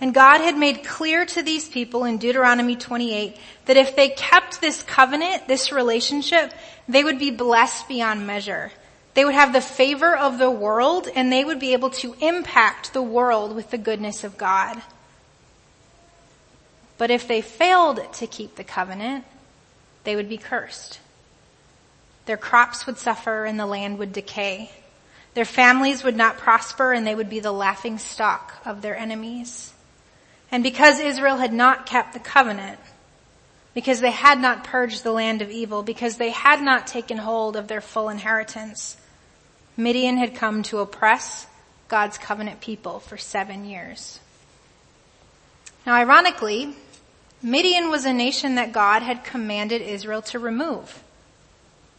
And 0.00 0.14
God 0.14 0.40
had 0.40 0.56
made 0.56 0.84
clear 0.84 1.26
to 1.26 1.42
these 1.42 1.68
people 1.68 2.04
in 2.04 2.18
Deuteronomy 2.18 2.76
28 2.76 3.36
that 3.66 3.76
if 3.76 3.96
they 3.96 4.10
kept 4.10 4.60
this 4.60 4.84
covenant, 4.84 5.48
this 5.48 5.72
relationship, 5.72 6.52
they 6.88 7.02
would 7.02 7.18
be 7.18 7.32
blessed 7.32 7.88
beyond 7.88 8.24
measure. 8.24 8.70
They 9.14 9.24
would 9.24 9.34
have 9.34 9.52
the 9.52 9.60
favor 9.60 10.16
of 10.16 10.38
the 10.38 10.50
world 10.50 11.08
and 11.12 11.32
they 11.32 11.44
would 11.44 11.58
be 11.58 11.72
able 11.72 11.90
to 11.90 12.14
impact 12.20 12.92
the 12.92 13.02
world 13.02 13.56
with 13.56 13.72
the 13.72 13.78
goodness 13.78 14.22
of 14.22 14.38
God. 14.38 14.80
But 16.96 17.10
if 17.10 17.26
they 17.26 17.40
failed 17.40 18.00
to 18.14 18.26
keep 18.26 18.56
the 18.56 18.64
covenant, 18.64 19.24
they 20.04 20.16
would 20.16 20.28
be 20.28 20.36
cursed. 20.36 21.00
Their 22.26 22.36
crops 22.36 22.86
would 22.86 22.98
suffer 22.98 23.44
and 23.44 23.58
the 23.58 23.66
land 23.66 23.98
would 23.98 24.12
decay. 24.12 24.70
Their 25.34 25.44
families 25.44 26.04
would 26.04 26.16
not 26.16 26.38
prosper 26.38 26.92
and 26.92 27.06
they 27.06 27.14
would 27.14 27.28
be 27.28 27.40
the 27.40 27.52
laughing 27.52 27.98
stock 27.98 28.54
of 28.64 28.80
their 28.80 28.96
enemies. 28.96 29.72
And 30.50 30.62
because 30.62 31.00
Israel 31.00 31.38
had 31.38 31.52
not 31.52 31.86
kept 31.86 32.12
the 32.12 32.20
covenant, 32.20 32.78
because 33.74 34.00
they 34.00 34.12
had 34.12 34.38
not 34.38 34.62
purged 34.62 35.02
the 35.02 35.12
land 35.12 35.42
of 35.42 35.50
evil, 35.50 35.82
because 35.82 36.16
they 36.16 36.30
had 36.30 36.62
not 36.62 36.86
taken 36.86 37.18
hold 37.18 37.56
of 37.56 37.66
their 37.66 37.80
full 37.80 38.08
inheritance, 38.08 38.96
Midian 39.76 40.16
had 40.16 40.36
come 40.36 40.62
to 40.64 40.78
oppress 40.78 41.48
God's 41.88 42.16
covenant 42.16 42.60
people 42.60 43.00
for 43.00 43.16
seven 43.16 43.64
years. 43.64 44.20
Now 45.84 45.94
ironically, 45.94 46.76
Midian 47.44 47.90
was 47.90 48.06
a 48.06 48.12
nation 48.14 48.54
that 48.54 48.72
God 48.72 49.02
had 49.02 49.22
commanded 49.22 49.82
Israel 49.82 50.22
to 50.22 50.38
remove. 50.38 51.02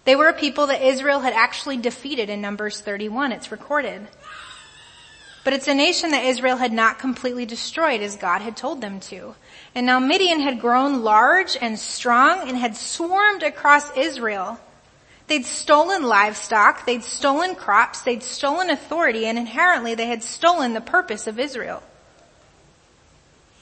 They 0.04 0.16
were 0.16 0.28
a 0.28 0.34
people 0.34 0.66
that 0.68 0.82
Israel 0.82 1.20
had 1.20 1.34
actually 1.34 1.78
defeated 1.78 2.32
in 2.32 2.42
Numbers 2.42 2.82
31. 2.82 3.32
It's 3.32 3.52
recorded. 3.52 4.08
But 5.44 5.54
it's 5.54 5.68
a 5.68 5.75
nation 5.75 6.10
that 6.12 6.25
Israel 6.25 6.58
had 6.58 6.74
not 6.74 6.98
completely 6.98 7.46
destroyed 7.46 8.02
as 8.02 8.16
God 8.16 8.42
had 8.42 8.58
told 8.58 8.82
them 8.82 9.00
to. 9.02 9.36
And 9.75 9.86
now 9.86 10.00
Midian 10.00 10.40
had 10.40 10.60
grown 10.60 11.04
large 11.04 11.56
and 11.62 11.78
strong 11.78 12.50
and 12.50 12.58
had 12.58 12.75
swarmed 12.75 13.44
across 13.44 13.96
Israel. 13.96 14.60
They'd 15.28 15.46
stolen 15.46 16.02
livestock, 16.02 16.88
they'd 16.88 17.04
stolen 17.04 17.54
crops, 17.54 18.02
they'd 18.02 18.24
stolen 18.24 18.72
authority, 18.72 19.28
and 19.28 19.38
inherently 19.38 19.94
they 19.94 20.08
had 20.08 20.24
stolen 20.24 20.74
the 20.74 20.82
purpose 20.82 21.28
of 21.28 21.38
Israel. 21.38 21.84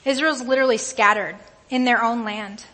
Israel's 0.06 0.40
literally 0.40 0.78
scattered 0.78 1.36
in 1.70 1.84
their 1.84 2.02
own 2.02 2.24
land. 2.24 2.64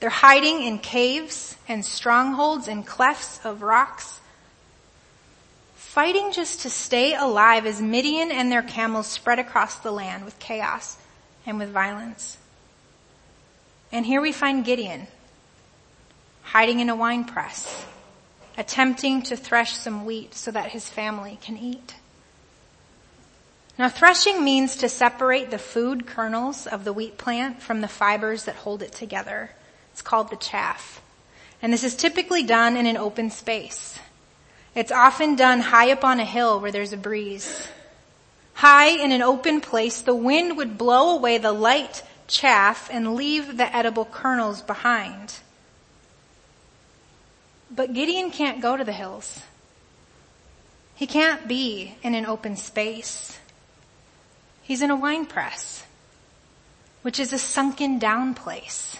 They're 0.00 0.10
hiding 0.10 0.62
in 0.62 0.78
caves 0.78 1.56
and 1.68 1.84
strongholds 1.84 2.68
and 2.68 2.86
clefts 2.86 3.44
of 3.44 3.62
rocks, 3.62 4.20
fighting 5.76 6.32
just 6.32 6.60
to 6.62 6.70
stay 6.70 7.14
alive 7.14 7.66
as 7.66 7.80
Midian 7.80 8.32
and 8.32 8.50
their 8.50 8.62
camels 8.62 9.06
spread 9.06 9.38
across 9.38 9.76
the 9.76 9.92
land 9.92 10.24
with 10.24 10.38
chaos 10.38 10.96
and 11.46 11.58
with 11.58 11.70
violence. 11.70 12.38
And 13.92 14.06
here 14.06 14.20
we 14.20 14.32
find 14.32 14.64
Gideon, 14.64 15.06
hiding 16.42 16.80
in 16.80 16.88
a 16.88 16.96
wine 16.96 17.24
press, 17.24 17.84
attempting 18.56 19.22
to 19.22 19.36
thresh 19.36 19.76
some 19.76 20.04
wheat 20.04 20.34
so 20.34 20.50
that 20.50 20.70
his 20.70 20.88
family 20.88 21.38
can 21.42 21.56
eat. 21.56 21.94
Now 23.78 23.88
threshing 23.88 24.44
means 24.44 24.76
to 24.76 24.88
separate 24.88 25.50
the 25.50 25.58
food 25.58 26.06
kernels 26.06 26.66
of 26.66 26.84
the 26.84 26.92
wheat 26.92 27.16
plant 27.16 27.62
from 27.62 27.80
the 27.80 27.88
fibers 27.88 28.44
that 28.44 28.56
hold 28.56 28.82
it 28.82 28.92
together. 28.92 29.50
It's 29.92 30.02
called 30.02 30.30
the 30.30 30.36
chaff. 30.36 31.00
And 31.62 31.72
this 31.72 31.84
is 31.84 31.94
typically 31.94 32.42
done 32.42 32.76
in 32.76 32.86
an 32.86 32.96
open 32.96 33.30
space. 33.30 33.98
It's 34.74 34.92
often 34.92 35.36
done 35.36 35.60
high 35.60 35.92
up 35.92 36.04
on 36.04 36.20
a 36.20 36.24
hill 36.24 36.60
where 36.60 36.72
there's 36.72 36.92
a 36.92 36.98
breeze. 36.98 37.68
High 38.54 38.88
in 38.88 39.12
an 39.12 39.22
open 39.22 39.60
place, 39.60 40.02
the 40.02 40.14
wind 40.14 40.56
would 40.56 40.76
blow 40.76 41.16
away 41.16 41.38
the 41.38 41.52
light 41.52 42.02
chaff 42.26 42.88
and 42.92 43.14
leave 43.14 43.56
the 43.56 43.74
edible 43.74 44.04
kernels 44.04 44.62
behind. 44.62 45.34
But 47.70 47.94
Gideon 47.94 48.30
can't 48.30 48.60
go 48.60 48.76
to 48.76 48.84
the 48.84 48.92
hills. 48.92 49.42
He 50.94 51.06
can't 51.06 51.48
be 51.48 51.96
in 52.02 52.14
an 52.14 52.26
open 52.26 52.56
space. 52.56 53.38
He's 54.62 54.82
in 54.82 54.90
a 54.90 54.96
wine 54.96 55.26
press, 55.26 55.84
which 57.02 57.18
is 57.18 57.32
a 57.32 57.38
sunken 57.38 57.98
down 57.98 58.34
place. 58.34 58.96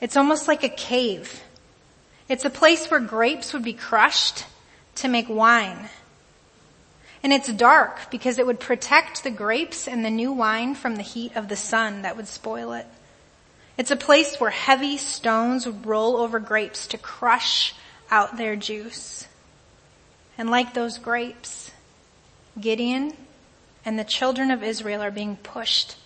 It's 0.00 0.16
almost 0.16 0.48
like 0.48 0.62
a 0.62 0.68
cave. 0.68 1.42
It's 2.28 2.44
a 2.44 2.50
place 2.50 2.90
where 2.90 3.00
grapes 3.00 3.52
would 3.52 3.64
be 3.64 3.72
crushed 3.72 4.44
to 4.96 5.08
make 5.08 5.28
wine. 5.28 5.88
And 7.22 7.32
it's 7.32 7.52
dark 7.52 8.10
because 8.10 8.38
it 8.38 8.46
would 8.46 8.60
protect 8.60 9.24
the 9.24 9.30
grapes 9.30 9.88
and 9.88 10.04
the 10.04 10.10
new 10.10 10.32
wine 10.32 10.74
from 10.74 10.96
the 10.96 11.02
heat 11.02 11.34
of 11.36 11.48
the 11.48 11.56
sun 11.56 12.02
that 12.02 12.16
would 12.16 12.28
spoil 12.28 12.74
it. 12.74 12.86
It's 13.76 13.90
a 13.90 13.96
place 13.96 14.38
where 14.38 14.50
heavy 14.50 14.98
stones 14.98 15.66
would 15.66 15.86
roll 15.86 16.16
over 16.16 16.38
grapes 16.38 16.86
to 16.88 16.98
crush 16.98 17.74
out 18.10 18.36
their 18.36 18.56
juice. 18.56 19.26
And 20.38 20.50
like 20.50 20.74
those 20.74 20.98
grapes, 20.98 21.70
Gideon 22.60 23.16
and 23.84 23.98
the 23.98 24.04
children 24.04 24.50
of 24.50 24.62
Israel 24.62 25.02
are 25.02 25.10
being 25.10 25.36
pushed 25.36 25.96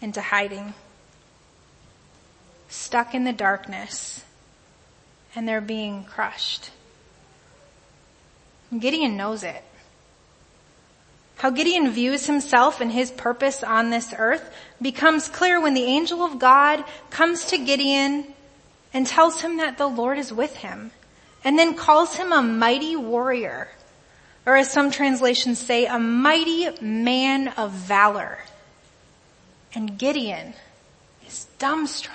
into 0.00 0.20
hiding. 0.20 0.74
Stuck 2.68 3.14
in 3.14 3.24
the 3.24 3.32
darkness, 3.32 4.24
and 5.34 5.48
they're 5.48 5.60
being 5.60 6.04
crushed. 6.04 6.70
Gideon 8.78 9.16
knows 9.16 9.42
it. 9.42 9.62
How 11.36 11.50
Gideon 11.50 11.90
views 11.90 12.26
himself 12.26 12.80
and 12.80 12.92
his 12.92 13.10
purpose 13.10 13.62
on 13.62 13.90
this 13.90 14.14
earth 14.16 14.54
becomes 14.80 15.28
clear 15.28 15.60
when 15.60 15.74
the 15.74 15.84
angel 15.84 16.22
of 16.22 16.38
God 16.38 16.84
comes 17.10 17.46
to 17.46 17.58
Gideon 17.58 18.26
and 18.92 19.06
tells 19.06 19.40
him 19.40 19.56
that 19.58 19.76
the 19.76 19.88
Lord 19.88 20.18
is 20.18 20.32
with 20.32 20.56
him 20.56 20.92
and 21.42 21.58
then 21.58 21.74
calls 21.74 22.14
him 22.14 22.32
a 22.32 22.42
mighty 22.42 22.96
warrior 22.96 23.68
or 24.46 24.56
as 24.56 24.70
some 24.70 24.90
translations 24.90 25.58
say, 25.58 25.86
a 25.86 25.98
mighty 25.98 26.68
man 26.80 27.48
of 27.48 27.72
valor. 27.72 28.38
And 29.74 29.98
Gideon 29.98 30.54
is 31.26 31.46
dumbstruck. 31.58 32.10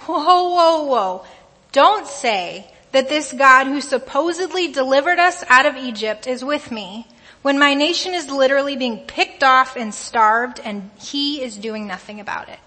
Whoa, 0.00 0.48
whoa, 0.48 0.84
whoa. 0.84 1.26
Don't 1.72 2.06
say 2.06 2.66
that 2.92 3.08
this 3.08 3.32
God 3.32 3.66
who 3.66 3.80
supposedly 3.80 4.72
delivered 4.72 5.18
us 5.18 5.44
out 5.48 5.66
of 5.66 5.76
Egypt 5.76 6.26
is 6.26 6.44
with 6.44 6.70
me 6.70 7.06
when 7.42 7.58
my 7.58 7.74
nation 7.74 8.14
is 8.14 8.28
literally 8.28 8.76
being 8.76 8.98
picked 8.98 9.42
off 9.42 9.76
and 9.76 9.94
starved 9.94 10.60
and 10.64 10.90
he 10.98 11.42
is 11.42 11.56
doing 11.56 11.86
nothing 11.86 12.20
about 12.20 12.48
it. 12.48 12.58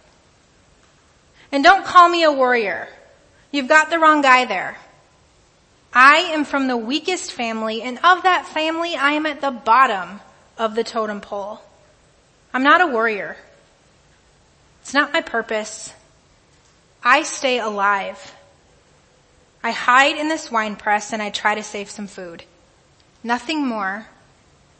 And 1.51 1.63
don't 1.63 1.85
call 1.85 2.09
me 2.09 2.23
a 2.23 2.31
warrior. 2.31 2.87
You've 3.51 3.67
got 3.67 3.89
the 3.89 3.99
wrong 3.99 4.21
guy 4.21 4.45
there. 4.45 4.77
I 5.93 6.17
am 6.33 6.43
from 6.43 6.67
the 6.67 6.77
weakest 6.77 7.31
family 7.31 7.83
and 7.83 7.99
of 7.99 8.23
that 8.23 8.47
family 8.47 8.95
I 8.95 9.11
am 9.11 9.27
at 9.27 9.41
the 9.41 9.51
bottom 9.51 10.21
of 10.57 10.73
the 10.73 10.83
totem 10.83 11.21
pole. 11.21 11.61
I'm 12.51 12.63
not 12.63 12.81
a 12.81 12.87
warrior. 12.87 13.37
It's 14.81 14.93
not 14.93 15.13
my 15.13 15.21
purpose. 15.21 15.93
I 17.03 17.23
stay 17.23 17.59
alive. 17.59 18.35
I 19.63 19.71
hide 19.71 20.17
in 20.17 20.29
this 20.29 20.51
wine 20.51 20.75
press 20.75 21.13
and 21.13 21.21
I 21.21 21.29
try 21.29 21.55
to 21.55 21.63
save 21.63 21.91
some 21.91 22.07
food. 22.07 22.43
Nothing 23.23 23.65
more 23.65 24.07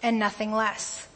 and 0.01 0.17
nothing 0.17 0.51
less. 0.51 1.07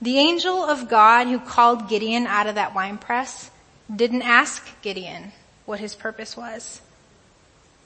The 0.00 0.18
angel 0.18 0.64
of 0.64 0.88
God 0.88 1.26
who 1.26 1.40
called 1.40 1.88
Gideon 1.88 2.26
out 2.26 2.46
of 2.46 2.56
that 2.56 2.74
wine 2.74 2.98
press 2.98 3.50
didn't 3.94 4.22
ask 4.22 4.64
Gideon 4.82 5.32
what 5.64 5.80
his 5.80 5.94
purpose 5.94 6.36
was. 6.36 6.82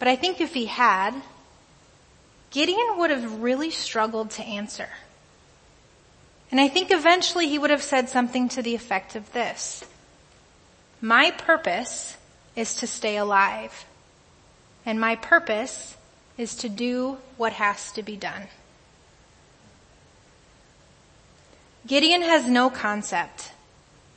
But 0.02 0.08
I 0.08 0.16
think 0.16 0.40
if 0.40 0.52
he 0.52 0.66
had, 0.66 1.14
Gideon 2.50 2.98
would 2.98 3.10
have 3.10 3.40
really 3.40 3.70
struggled 3.70 4.32
to 4.32 4.42
answer. 4.42 4.88
And 6.50 6.60
I 6.60 6.66
think 6.66 6.90
eventually 6.90 7.46
he 7.46 7.56
would 7.56 7.70
have 7.70 7.84
said 7.84 8.08
something 8.08 8.48
to 8.48 8.62
the 8.62 8.74
effect 8.74 9.14
of 9.14 9.32
this. 9.32 9.84
My 11.00 11.30
purpose 11.30 12.16
is 12.56 12.74
to 12.78 12.88
stay 12.88 13.16
alive. 13.16 13.84
And 14.84 14.98
my 14.98 15.14
purpose 15.14 15.96
is 16.36 16.56
to 16.56 16.68
do 16.68 17.18
what 17.36 17.52
has 17.52 17.92
to 17.92 18.02
be 18.02 18.16
done. 18.16 18.48
Gideon 21.86 22.22
has 22.22 22.48
no 22.48 22.70
concept 22.70 23.52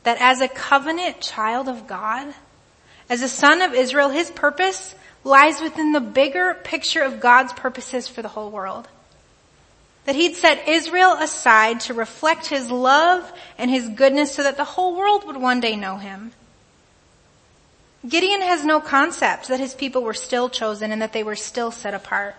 that 0.02 0.18
as 0.20 0.42
a 0.42 0.48
covenant 0.48 1.22
child 1.22 1.70
of 1.70 1.86
God, 1.86 2.34
as 3.08 3.22
a 3.22 3.30
son 3.30 3.62
of 3.62 3.76
Israel, 3.76 4.10
his 4.10 4.32
purpose 4.32 4.96
lies 5.26 5.60
within 5.60 5.92
the 5.92 6.00
bigger 6.00 6.54
picture 6.54 7.02
of 7.02 7.20
God's 7.20 7.52
purposes 7.52 8.08
for 8.08 8.22
the 8.22 8.30
whole 8.30 8.52
world. 8.52 8.88
That 10.06 10.16
he'd 10.16 10.36
set 10.36 10.68
Israel 10.68 11.14
aside 11.14 11.80
to 11.82 11.96
reflect 11.96 12.46
his 12.46 12.70
love 12.70 13.34
and 13.58 13.72
his 13.72 13.90
goodness 13.90 14.34
so 14.34 14.44
that 14.44 14.56
the 14.56 14.64
whole 14.64 14.96
world 14.96 15.26
would 15.26 15.36
one 15.36 15.60
day 15.60 15.76
know 15.76 15.98
him. 15.98 16.32
Gideon 18.08 18.42
has 18.42 18.64
no 18.64 18.80
concept 18.80 19.48
that 19.48 19.60
his 19.60 19.74
people 19.74 20.04
were 20.04 20.14
still 20.14 20.48
chosen 20.48 20.92
and 20.92 21.02
that 21.02 21.12
they 21.12 21.24
were 21.24 21.36
still 21.36 21.72
set 21.72 21.96
apart. 21.96 22.36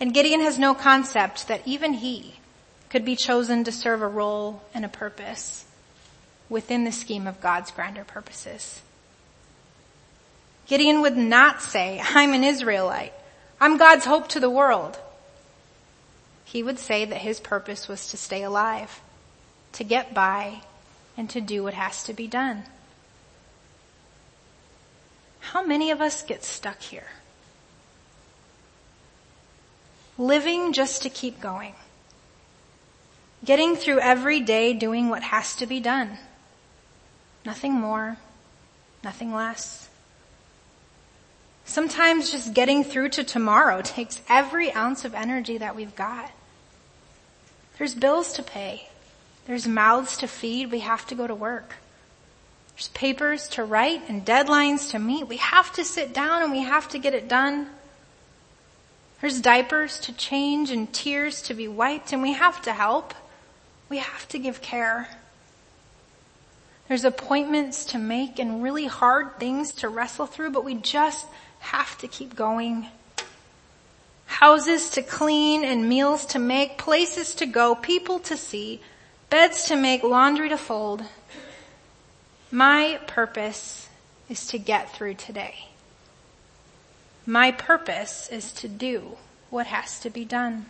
And 0.00 0.14
Gideon 0.14 0.40
has 0.40 0.58
no 0.58 0.72
concept 0.72 1.46
that 1.48 1.60
even 1.66 1.92
he 1.92 2.36
could 2.88 3.04
be 3.04 3.16
chosen 3.16 3.64
to 3.64 3.72
serve 3.72 4.00
a 4.00 4.08
role 4.08 4.62
and 4.72 4.82
a 4.82 4.88
purpose 4.88 5.66
within 6.48 6.84
the 6.84 6.90
scheme 6.90 7.26
of 7.26 7.42
God's 7.42 7.70
grander 7.70 8.02
purposes. 8.02 8.80
Gideon 10.70 11.00
would 11.00 11.16
not 11.16 11.62
say, 11.62 12.00
I'm 12.00 12.32
an 12.32 12.44
Israelite. 12.44 13.12
I'm 13.60 13.76
God's 13.76 14.04
hope 14.04 14.28
to 14.28 14.38
the 14.38 14.48
world. 14.48 14.96
He 16.44 16.62
would 16.62 16.78
say 16.78 17.04
that 17.04 17.18
his 17.18 17.40
purpose 17.40 17.88
was 17.88 18.12
to 18.12 18.16
stay 18.16 18.44
alive, 18.44 19.00
to 19.72 19.82
get 19.82 20.14
by, 20.14 20.60
and 21.16 21.28
to 21.30 21.40
do 21.40 21.64
what 21.64 21.74
has 21.74 22.04
to 22.04 22.12
be 22.12 22.28
done. 22.28 22.62
How 25.40 25.66
many 25.66 25.90
of 25.90 26.00
us 26.00 26.22
get 26.22 26.44
stuck 26.44 26.80
here? 26.80 27.08
Living 30.16 30.72
just 30.72 31.02
to 31.02 31.10
keep 31.10 31.40
going. 31.40 31.74
Getting 33.44 33.74
through 33.74 33.98
every 33.98 34.38
day 34.38 34.72
doing 34.72 35.08
what 35.08 35.24
has 35.24 35.56
to 35.56 35.66
be 35.66 35.80
done. 35.80 36.16
Nothing 37.44 37.72
more, 37.72 38.18
nothing 39.02 39.34
less. 39.34 39.89
Sometimes 41.70 42.32
just 42.32 42.52
getting 42.52 42.82
through 42.82 43.10
to 43.10 43.22
tomorrow 43.22 43.80
takes 43.84 44.20
every 44.28 44.72
ounce 44.72 45.04
of 45.04 45.14
energy 45.14 45.58
that 45.58 45.76
we've 45.76 45.94
got. 45.94 46.28
There's 47.78 47.94
bills 47.94 48.32
to 48.32 48.42
pay. 48.42 48.88
There's 49.46 49.68
mouths 49.68 50.16
to 50.18 50.26
feed. 50.26 50.72
We 50.72 50.80
have 50.80 51.06
to 51.06 51.14
go 51.14 51.28
to 51.28 51.34
work. 51.34 51.76
There's 52.74 52.88
papers 52.88 53.46
to 53.50 53.62
write 53.62 54.02
and 54.08 54.26
deadlines 54.26 54.90
to 54.90 54.98
meet. 54.98 55.28
We 55.28 55.36
have 55.36 55.72
to 55.74 55.84
sit 55.84 56.12
down 56.12 56.42
and 56.42 56.50
we 56.50 56.62
have 56.62 56.88
to 56.88 56.98
get 56.98 57.14
it 57.14 57.28
done. 57.28 57.68
There's 59.20 59.40
diapers 59.40 60.00
to 60.00 60.12
change 60.12 60.72
and 60.72 60.92
tears 60.92 61.40
to 61.42 61.54
be 61.54 61.68
wiped 61.68 62.12
and 62.12 62.20
we 62.20 62.32
have 62.32 62.60
to 62.62 62.72
help. 62.72 63.14
We 63.88 63.98
have 63.98 64.26
to 64.30 64.40
give 64.40 64.60
care. 64.60 65.08
There's 66.88 67.04
appointments 67.04 67.84
to 67.86 67.98
make 67.98 68.40
and 68.40 68.60
really 68.60 68.86
hard 68.86 69.38
things 69.38 69.70
to 69.74 69.88
wrestle 69.88 70.26
through, 70.26 70.50
but 70.50 70.64
we 70.64 70.74
just 70.74 71.24
have 71.60 71.96
to 71.98 72.08
keep 72.08 72.34
going. 72.34 72.88
Houses 74.26 74.90
to 74.90 75.02
clean 75.02 75.64
and 75.64 75.88
meals 75.88 76.26
to 76.26 76.38
make, 76.38 76.78
places 76.78 77.34
to 77.36 77.46
go, 77.46 77.74
people 77.74 78.18
to 78.20 78.36
see, 78.36 78.80
beds 79.28 79.66
to 79.68 79.76
make, 79.76 80.02
laundry 80.02 80.48
to 80.48 80.56
fold. 80.56 81.04
My 82.50 82.98
purpose 83.06 83.88
is 84.28 84.46
to 84.48 84.58
get 84.58 84.92
through 84.94 85.14
today. 85.14 85.66
My 87.26 87.52
purpose 87.52 88.28
is 88.28 88.52
to 88.54 88.68
do 88.68 89.16
what 89.50 89.66
has 89.66 90.00
to 90.00 90.10
be 90.10 90.24
done. 90.24 90.66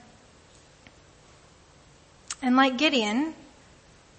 And 2.42 2.57
like 2.57 2.79
Gideon, 2.79 3.35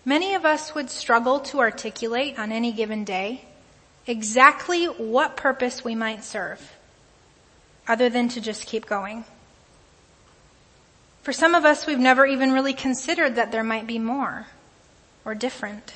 many 0.06 0.34
of 0.34 0.46
us 0.46 0.74
would 0.74 0.90
struggle 0.90 1.40
to 1.42 1.60
articulate 1.60 2.40
on 2.40 2.52
any 2.52 2.72
given 2.72 3.04
day 3.04 3.46
exactly 4.08 4.86
what 4.86 5.38
purpose 5.38 5.84
we 5.84 5.96
might 5.96 6.24
serve, 6.24 6.76
other 7.88 8.10
than 8.10 8.30
to 8.30 8.42
just 8.42 8.66
keep 8.66 8.86
going. 8.86 9.26
For 11.24 11.34
some 11.34 11.54
of 11.54 11.66
us, 11.66 11.86
we've 11.86 12.00
never 12.00 12.26
even 12.26 12.52
really 12.52 12.74
considered 12.74 13.36
that 13.36 13.52
there 13.52 13.64
might 13.64 13.86
be 13.86 14.00
more 14.00 14.48
or 15.24 15.36
different. 15.36 15.94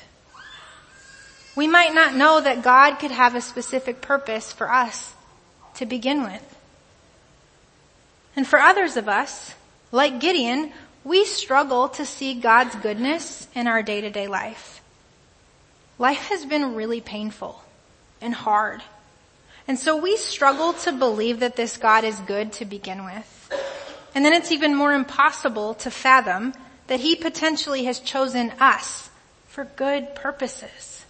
We 1.56 1.66
might 1.66 1.94
not 1.94 2.14
know 2.14 2.40
that 2.40 2.62
God 2.62 2.96
could 2.96 3.10
have 3.10 3.34
a 3.34 3.40
specific 3.40 4.00
purpose 4.00 4.52
for 4.52 4.70
us 4.70 5.14
to 5.74 5.86
begin 5.86 6.22
with. 6.22 6.56
And 8.36 8.46
for 8.46 8.60
others 8.60 8.96
of 8.96 9.08
us, 9.08 9.54
like 9.90 10.20
Gideon, 10.20 10.72
we 11.02 11.24
struggle 11.24 11.88
to 11.90 12.04
see 12.04 12.34
God's 12.34 12.74
goodness 12.76 13.48
in 13.54 13.66
our 13.66 13.82
day 13.82 14.02
to 14.02 14.10
day 14.10 14.28
life. 14.28 14.82
Life 15.98 16.28
has 16.28 16.44
been 16.44 16.74
really 16.74 17.00
painful 17.00 17.62
and 18.20 18.34
hard. 18.34 18.82
And 19.68 19.78
so 19.78 19.96
we 19.96 20.16
struggle 20.16 20.72
to 20.74 20.92
believe 20.92 21.40
that 21.40 21.56
this 21.56 21.76
God 21.76 22.04
is 22.04 22.18
good 22.20 22.52
to 22.54 22.64
begin 22.64 23.04
with. 23.04 23.52
And 24.14 24.24
then 24.24 24.32
it's 24.32 24.52
even 24.52 24.74
more 24.74 24.92
impossible 24.92 25.74
to 25.74 25.90
fathom 25.90 26.54
that 26.86 27.00
he 27.00 27.16
potentially 27.16 27.84
has 27.84 27.98
chosen 27.98 28.52
us 28.60 29.10
for 29.48 29.64
good 29.64 30.14
purposes. 30.14 31.04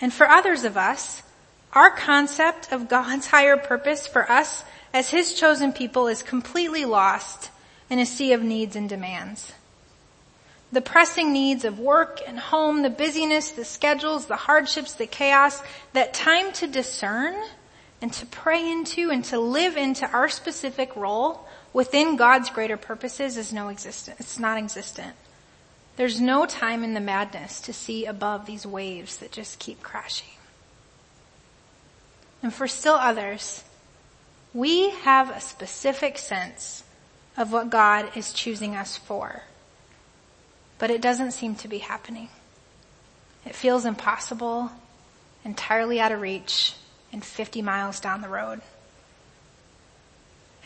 And 0.00 0.12
for 0.12 0.28
others 0.28 0.64
of 0.64 0.76
us, 0.76 1.22
our 1.72 1.90
concept 1.90 2.70
of 2.72 2.88
God's 2.88 3.28
higher 3.28 3.56
purpose 3.56 4.06
for 4.06 4.30
us 4.30 4.64
as 4.92 5.10
his 5.10 5.34
chosen 5.34 5.72
people 5.72 6.06
is 6.06 6.22
completely 6.22 6.84
lost 6.84 7.50
in 7.88 7.98
a 7.98 8.04
sea 8.06 8.32
of 8.32 8.42
needs 8.42 8.76
and 8.76 8.88
demands 8.88 9.52
the 10.72 10.80
pressing 10.80 11.32
needs 11.32 11.64
of 11.64 11.78
work 11.78 12.20
and 12.26 12.38
home, 12.38 12.82
the 12.82 12.90
busyness, 12.90 13.50
the 13.50 13.64
schedules, 13.64 14.26
the 14.26 14.36
hardships, 14.36 14.94
the 14.94 15.06
chaos, 15.06 15.62
that 15.92 16.14
time 16.14 16.50
to 16.54 16.66
discern 16.66 17.34
and 18.00 18.12
to 18.14 18.26
pray 18.26 18.70
into 18.70 19.10
and 19.10 19.24
to 19.26 19.38
live 19.38 19.76
into 19.76 20.10
our 20.10 20.30
specific 20.30 20.96
role 20.96 21.46
within 21.74 22.16
God's 22.16 22.48
greater 22.50 22.78
purposes 22.78 23.36
is 23.36 23.52
no 23.52 23.68
existent. 23.68 24.18
It's 24.18 24.38
not 24.38 24.56
existent. 24.56 25.14
There's 25.96 26.20
no 26.20 26.46
time 26.46 26.82
in 26.84 26.94
the 26.94 27.00
madness 27.00 27.60
to 27.62 27.72
see 27.74 28.06
above 28.06 28.46
these 28.46 28.66
waves 28.66 29.18
that 29.18 29.30
just 29.30 29.58
keep 29.58 29.82
crashing. 29.82 30.28
And 32.42 32.52
for 32.52 32.66
still 32.66 32.94
others, 32.94 33.62
we 34.54 34.90
have 34.90 35.30
a 35.30 35.40
specific 35.40 36.16
sense 36.16 36.82
of 37.36 37.52
what 37.52 37.70
God 37.70 38.16
is 38.16 38.32
choosing 38.32 38.74
us 38.74 38.96
for. 38.96 39.42
But 40.82 40.90
it 40.90 41.00
doesn't 41.00 41.30
seem 41.30 41.54
to 41.54 41.68
be 41.68 41.78
happening. 41.78 42.28
It 43.46 43.54
feels 43.54 43.84
impossible, 43.84 44.72
entirely 45.44 46.00
out 46.00 46.10
of 46.10 46.20
reach, 46.20 46.74
and 47.12 47.24
50 47.24 47.62
miles 47.62 48.00
down 48.00 48.20
the 48.20 48.28
road. 48.28 48.62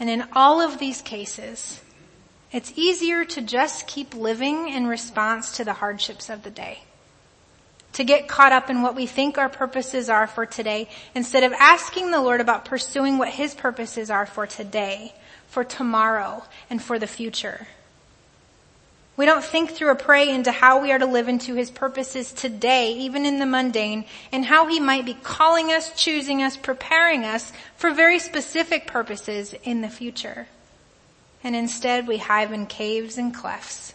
And 0.00 0.09
in 0.09 0.24
all 0.33 0.62
of 0.62 0.79
these 0.79 1.02
cases, 1.02 1.83
it's 2.50 2.72
easier 2.76 3.26
to 3.26 3.42
just 3.42 3.87
keep 3.87 4.14
living 4.14 4.70
in 4.70 4.87
response 4.87 5.59
to 5.59 5.64
the 5.64 5.74
hardships 5.74 6.31
of 6.31 6.44
the 6.44 6.50
day. 6.50 6.85
To 7.92 8.02
get 8.02 8.26
caught 8.26 8.52
up 8.52 8.70
in 8.70 8.81
what 8.81 8.94
we 8.94 9.05
think 9.05 9.37
our 9.37 9.50
purposes 9.50 10.09
are 10.09 10.26
for 10.26 10.46
today 10.46 10.88
instead 11.14 11.42
of 11.42 11.52
asking 11.52 12.11
the 12.11 12.22
Lord 12.22 12.40
about 12.40 12.64
pursuing 12.64 13.18
what 13.18 13.29
His 13.29 13.55
purposes 13.55 14.09
are 14.09 14.24
for 14.24 14.46
today, 14.46 15.12
for 15.46 15.62
tomorrow, 15.62 16.42
and 16.70 16.83
for 16.83 16.98
the 16.98 17.07
future. 17.07 17.66
We 19.16 19.24
don't 19.24 19.44
think 19.44 19.70
through 19.70 19.88
or 19.88 19.94
pray 19.94 20.29
into 20.29 20.52
how 20.52 20.83
we 20.83 20.92
are 20.92 20.98
to 20.98 21.07
live 21.07 21.29
into 21.29 21.55
His 21.55 21.70
purposes 21.70 22.33
today, 22.33 22.92
even 22.92 23.24
in 23.24 23.38
the 23.38 23.46
mundane, 23.46 24.05
and 24.31 24.44
how 24.44 24.66
He 24.66 24.79
might 24.79 25.07
be 25.07 25.14
calling 25.14 25.72
us, 25.72 25.92
choosing 25.94 26.42
us, 26.42 26.57
preparing 26.57 27.24
us 27.24 27.52
for 27.76 27.90
very 27.90 28.18
specific 28.18 28.87
purposes 28.87 29.55
in 29.64 29.81
the 29.81 29.88
future. 29.88 30.48
And 31.42 31.57
instead 31.57 32.07
we 32.07 32.18
hide 32.18 32.52
in 32.52 32.66
caves 32.66 33.16
and 33.16 33.35
clefts, 33.35 33.94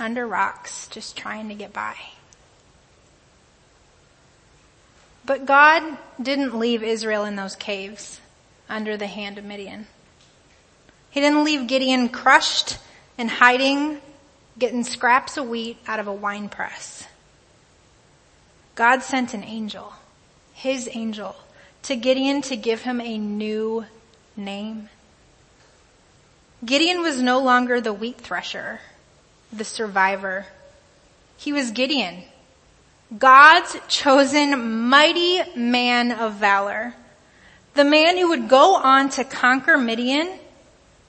under 0.00 0.26
rocks, 0.26 0.88
just 0.88 1.16
trying 1.16 1.48
to 1.48 1.54
get 1.54 1.72
by. 1.72 1.94
But 5.24 5.46
God 5.46 5.96
didn't 6.20 6.58
leave 6.58 6.82
Israel 6.82 7.24
in 7.24 7.36
those 7.36 7.54
caves 7.54 8.20
under 8.68 8.96
the 8.96 9.06
hand 9.06 9.38
of 9.38 9.44
Midian. 9.44 9.86
He 11.10 11.20
didn't 11.20 11.44
leave 11.44 11.68
Gideon 11.68 12.08
crushed 12.08 12.78
and 13.18 13.30
hiding, 13.30 14.00
getting 14.58 14.84
scraps 14.84 15.36
of 15.36 15.48
wheat 15.48 15.78
out 15.86 16.00
of 16.00 16.06
a 16.06 16.12
wine 16.12 16.48
press. 16.48 17.06
God 18.74 19.02
sent 19.02 19.34
an 19.34 19.44
angel, 19.44 19.92
his 20.52 20.88
angel, 20.92 21.36
to 21.82 21.96
Gideon 21.96 22.42
to 22.42 22.56
give 22.56 22.82
him 22.82 23.00
a 23.00 23.18
new 23.18 23.84
name. 24.36 24.88
Gideon 26.64 27.02
was 27.02 27.20
no 27.20 27.40
longer 27.40 27.80
the 27.80 27.92
wheat 27.92 28.18
thresher, 28.18 28.80
the 29.52 29.64
survivor. 29.64 30.46
He 31.36 31.52
was 31.52 31.72
Gideon, 31.72 32.22
God's 33.18 33.76
chosen 33.88 34.86
mighty 34.88 35.42
man 35.54 36.12
of 36.12 36.34
valor. 36.34 36.94
The 37.74 37.84
man 37.84 38.16
who 38.16 38.28
would 38.28 38.48
go 38.48 38.76
on 38.76 39.10
to 39.10 39.24
conquer 39.24 39.76
Midian 39.76 40.30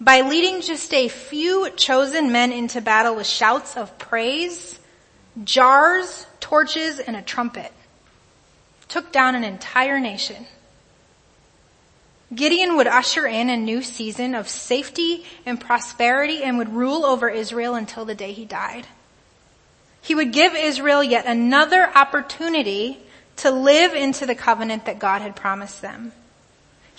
by 0.04 0.22
leading 0.22 0.62
just 0.62 0.94
a 0.94 1.08
few 1.08 1.70
chosen 1.72 2.32
men 2.32 2.52
into 2.52 2.82
battle 2.82 3.16
with 3.16 3.28
shouts 3.28 3.78
of 3.78 3.98
praise, 3.98 4.78
jars, 5.44 6.28
torches, 6.42 7.00
and 7.00 7.16
a 7.16 7.22
trumpet. 7.22 7.72
Took 8.90 9.14
down 9.14 9.36
an 9.36 9.46
entire 9.46 10.00
nation. 10.00 10.46
Gideon 12.36 12.76
would 12.76 12.88
usher 12.88 13.26
in 13.26 13.50
a 13.50 13.56
new 13.56 13.82
season 13.82 14.36
of 14.36 14.50
safety 14.50 15.24
and 15.46 15.60
prosperity 15.60 16.44
and 16.44 16.58
would 16.58 16.74
rule 16.74 17.06
over 17.06 17.30
Israel 17.30 17.76
until 17.76 18.04
the 18.04 18.16
day 18.16 18.34
he 18.34 18.44
died. 18.44 18.88
He 20.02 20.16
would 20.16 20.34
give 20.34 20.54
Israel 20.54 21.02
yet 21.02 21.26
another 21.26 21.90
opportunity 21.96 23.00
to 23.38 23.52
live 23.52 23.94
into 23.94 24.26
the 24.26 24.36
covenant 24.36 24.86
that 24.86 25.00
God 25.00 25.22
had 25.22 25.36
promised 25.36 25.82
them. 25.82 26.12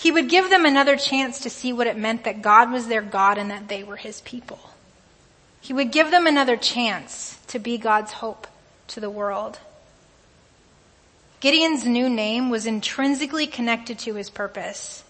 He 0.05 0.13
would 0.13 0.29
give 0.29 0.51
them 0.51 0.67
another 0.67 0.99
chance 0.99 1.41
to 1.41 1.49
see 1.49 1.73
what 1.73 1.87
it 1.87 1.97
meant 1.97 2.25
that 2.25 2.43
God 2.43 2.71
was 2.71 2.89
their 2.89 3.01
God 3.01 3.39
and 3.39 3.51
that 3.51 3.69
they 3.69 3.83
were 3.83 3.97
His 3.97 4.21
people. 4.21 4.61
He 5.63 5.73
would 5.73 5.93
give 5.93 6.11
them 6.11 6.27
another 6.27 6.59
chance 6.59 7.39
to 7.47 7.59
be 7.59 7.79
God's 7.79 8.13
hope 8.13 8.47
to 8.89 9.01
the 9.01 9.09
world. 9.09 9.61
Gideon's 11.41 11.87
new 11.87 12.11
name 12.11 12.51
was 12.51 12.67
intrinsically 12.67 13.47
connected 13.47 13.99
to 14.01 14.15
his 14.15 14.29
purpose. 14.29 15.05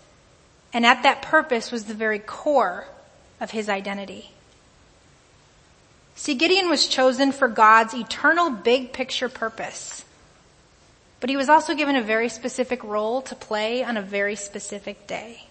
And 0.72 0.86
at 0.86 1.02
that 1.02 1.22
purpose 1.22 1.72
was 1.72 1.86
the 1.86 1.94
very 1.94 2.20
core 2.20 2.86
of 3.40 3.50
his 3.50 3.68
identity. 3.68 4.30
See, 6.14 6.36
Gideon 6.36 6.68
was 6.68 6.86
chosen 6.86 7.32
for 7.32 7.48
God's 7.48 7.94
eternal 7.94 8.48
big 8.48 8.92
picture 8.92 9.28
purpose. 9.28 10.03
But 11.24 11.30
he 11.30 11.38
was 11.38 11.48
also 11.48 11.74
given 11.74 11.96
a 11.96 12.02
very 12.02 12.28
specific 12.28 12.84
role 12.84 13.22
to 13.22 13.34
play 13.34 13.82
on 13.82 13.96
a 13.96 14.02
very 14.02 14.36
specific 14.36 15.06
day. 15.06 15.44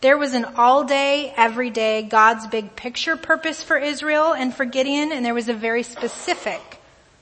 There 0.00 0.16
was 0.16 0.32
an 0.32 0.46
all 0.56 0.84
day, 0.84 1.34
every 1.36 1.68
day, 1.68 2.00
God's 2.00 2.46
big 2.46 2.76
picture 2.76 3.14
purpose 3.14 3.62
for 3.62 3.76
Israel 3.76 4.32
and 4.32 4.54
for 4.54 4.64
Gideon, 4.64 5.12
and 5.12 5.22
there 5.22 5.34
was 5.34 5.50
a 5.50 5.52
very 5.52 5.82
specific, 5.82 6.80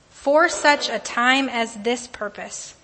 for 0.09 0.47
such 0.47 0.87
a 0.87 0.99
time 0.99 1.49
as 1.49 1.75
this 1.75 2.07
purpose. 2.07 2.75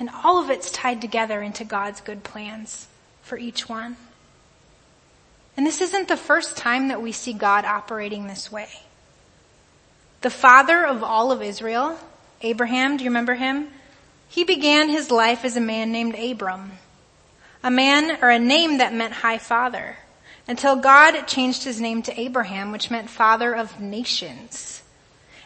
And 0.00 0.10
all 0.24 0.42
of 0.42 0.50
it's 0.50 0.72
tied 0.72 1.00
together 1.00 1.40
into 1.40 1.62
God's 1.62 2.00
good 2.00 2.24
plans 2.24 2.88
for 3.22 3.38
each 3.38 3.68
one. 3.68 3.96
And 5.56 5.64
this 5.64 5.80
isn't 5.80 6.08
the 6.08 6.16
first 6.16 6.56
time 6.56 6.88
that 6.88 7.00
we 7.00 7.12
see 7.12 7.32
God 7.32 7.64
operating 7.64 8.26
this 8.26 8.50
way. 8.50 8.70
The 10.22 10.30
father 10.30 10.84
of 10.84 11.04
all 11.04 11.30
of 11.30 11.42
Israel, 11.42 11.96
Abraham, 12.42 12.96
do 12.96 13.04
you 13.04 13.10
remember 13.10 13.34
him? 13.34 13.68
He 14.28 14.44
began 14.44 14.88
his 14.88 15.10
life 15.10 15.44
as 15.44 15.56
a 15.56 15.60
man 15.60 15.92
named 15.92 16.14
Abram. 16.14 16.72
A 17.62 17.70
man 17.70 18.18
or 18.22 18.30
a 18.30 18.38
name 18.38 18.78
that 18.78 18.94
meant 18.94 19.12
high 19.12 19.38
father. 19.38 19.98
Until 20.48 20.76
God 20.76 21.26
changed 21.26 21.64
his 21.64 21.80
name 21.80 22.02
to 22.02 22.20
Abraham, 22.20 22.72
which 22.72 22.90
meant 22.90 23.08
father 23.08 23.54
of 23.54 23.80
nations. 23.80 24.82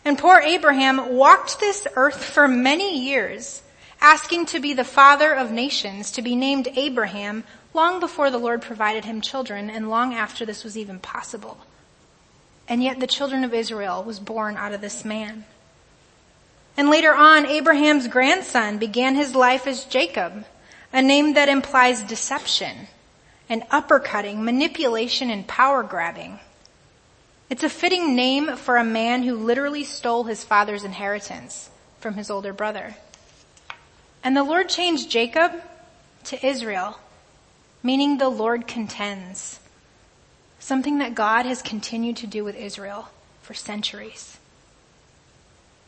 And 0.04 0.18
poor 0.18 0.38
Abraham 0.38 1.14
walked 1.14 1.60
this 1.60 1.86
earth 1.96 2.24
for 2.24 2.48
many 2.48 2.98
years, 2.98 3.62
asking 4.00 4.46
to 4.46 4.60
be 4.60 4.72
the 4.72 4.84
father 4.84 5.34
of 5.34 5.50
nations, 5.50 6.12
to 6.12 6.22
be 6.22 6.36
named 6.36 6.68
Abraham, 6.76 7.44
long 7.74 8.00
before 8.00 8.30
the 8.30 8.38
Lord 8.38 8.62
provided 8.62 9.04
him 9.04 9.20
children 9.20 9.68
and 9.68 9.90
long 9.90 10.14
after 10.14 10.46
this 10.46 10.64
was 10.64 10.78
even 10.78 11.00
possible. 11.00 11.58
And 12.68 12.82
yet 12.82 13.00
the 13.00 13.06
children 13.06 13.44
of 13.44 13.52
Israel 13.52 14.02
was 14.02 14.18
born 14.18 14.56
out 14.56 14.72
of 14.72 14.80
this 14.80 15.04
man. 15.04 15.44
And 16.76 16.90
later 16.90 17.14
on, 17.14 17.46
Abraham's 17.46 18.08
grandson 18.08 18.78
began 18.78 19.14
his 19.14 19.34
life 19.34 19.66
as 19.66 19.84
Jacob, 19.84 20.44
a 20.92 21.00
name 21.00 21.34
that 21.34 21.48
implies 21.48 22.02
deception 22.02 22.88
and 23.48 23.62
uppercutting, 23.70 24.42
manipulation, 24.42 25.30
and 25.30 25.46
power 25.46 25.82
grabbing. 25.82 26.38
It's 27.48 27.62
a 27.62 27.68
fitting 27.68 28.16
name 28.16 28.56
for 28.56 28.76
a 28.76 28.84
man 28.84 29.22
who 29.22 29.36
literally 29.36 29.84
stole 29.84 30.24
his 30.24 30.44
father's 30.44 30.84
inheritance 30.84 31.70
from 32.00 32.14
his 32.14 32.30
older 32.30 32.52
brother. 32.52 32.96
And 34.22 34.36
the 34.36 34.44
Lord 34.44 34.68
changed 34.68 35.10
Jacob 35.10 35.52
to 36.24 36.46
Israel 36.46 36.98
meaning 37.86 38.18
the 38.18 38.28
Lord 38.28 38.66
contends. 38.66 39.60
Something 40.58 40.98
that 40.98 41.14
God 41.14 41.46
has 41.46 41.62
continued 41.62 42.16
to 42.16 42.26
do 42.26 42.42
with 42.42 42.56
Israel 42.56 43.08
for 43.42 43.54
centuries. 43.54 44.35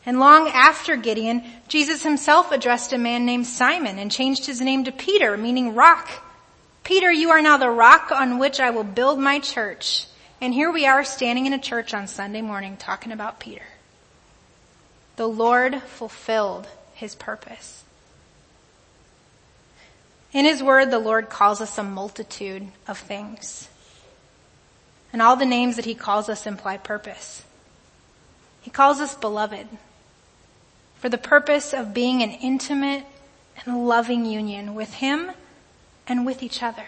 And 0.09 0.19
long 0.19 0.47
after 0.47 0.95
Gideon, 0.95 1.43
Jesus 1.67 2.01
himself 2.01 2.51
addressed 2.51 2.93
a 2.93 2.97
man 2.97 3.27
named 3.27 3.45
Simon 3.45 3.99
and 3.99 4.11
changed 4.11 4.47
his 4.47 4.59
name 4.59 4.85
to 4.85 4.91
Peter, 4.91 5.37
meaning 5.37 5.75
rock. 5.75 6.09
Peter, 6.83 7.11
you 7.11 7.29
are 7.29 7.43
now 7.43 7.57
the 7.57 7.69
rock 7.69 8.11
on 8.11 8.39
which 8.39 8.59
I 8.59 8.71
will 8.71 8.83
build 8.83 9.19
my 9.19 9.37
church. 9.37 10.07
And 10.41 10.51
here 10.51 10.71
we 10.71 10.87
are 10.87 11.03
standing 11.03 11.45
in 11.45 11.53
a 11.53 11.59
church 11.59 11.93
on 11.93 12.07
Sunday 12.07 12.41
morning 12.41 12.75
talking 12.75 13.11
about 13.11 13.39
Peter. 13.39 13.61
The 15.15 15.27
Lord 15.27 15.79
fulfilled 15.83 16.67
his 16.95 17.13
purpose. 17.13 17.83
In 20.33 20.43
His 20.43 20.63
Word, 20.63 20.89
the 20.89 20.97
Lord 20.97 21.29
calls 21.29 21.61
us 21.61 21.77
a 21.77 21.83
multitude 21.83 22.67
of 22.87 22.97
things. 22.97 23.69
And 25.13 25.21
all 25.21 25.35
the 25.35 25.45
names 25.45 25.75
that 25.75 25.85
He 25.85 25.93
calls 25.93 26.29
us 26.29 26.47
imply 26.47 26.77
purpose. 26.77 27.43
He 28.61 28.71
calls 28.71 29.01
us 29.01 29.13
beloved 29.13 29.67
for 30.99 31.09
the 31.09 31.17
purpose 31.17 31.73
of 31.73 31.93
being 31.93 32.21
an 32.21 32.31
intimate 32.31 33.05
and 33.65 33.87
loving 33.87 34.25
union 34.25 34.75
with 34.75 34.93
Him 34.93 35.31
and 36.07 36.25
with 36.25 36.43
each 36.43 36.61
other. 36.61 36.85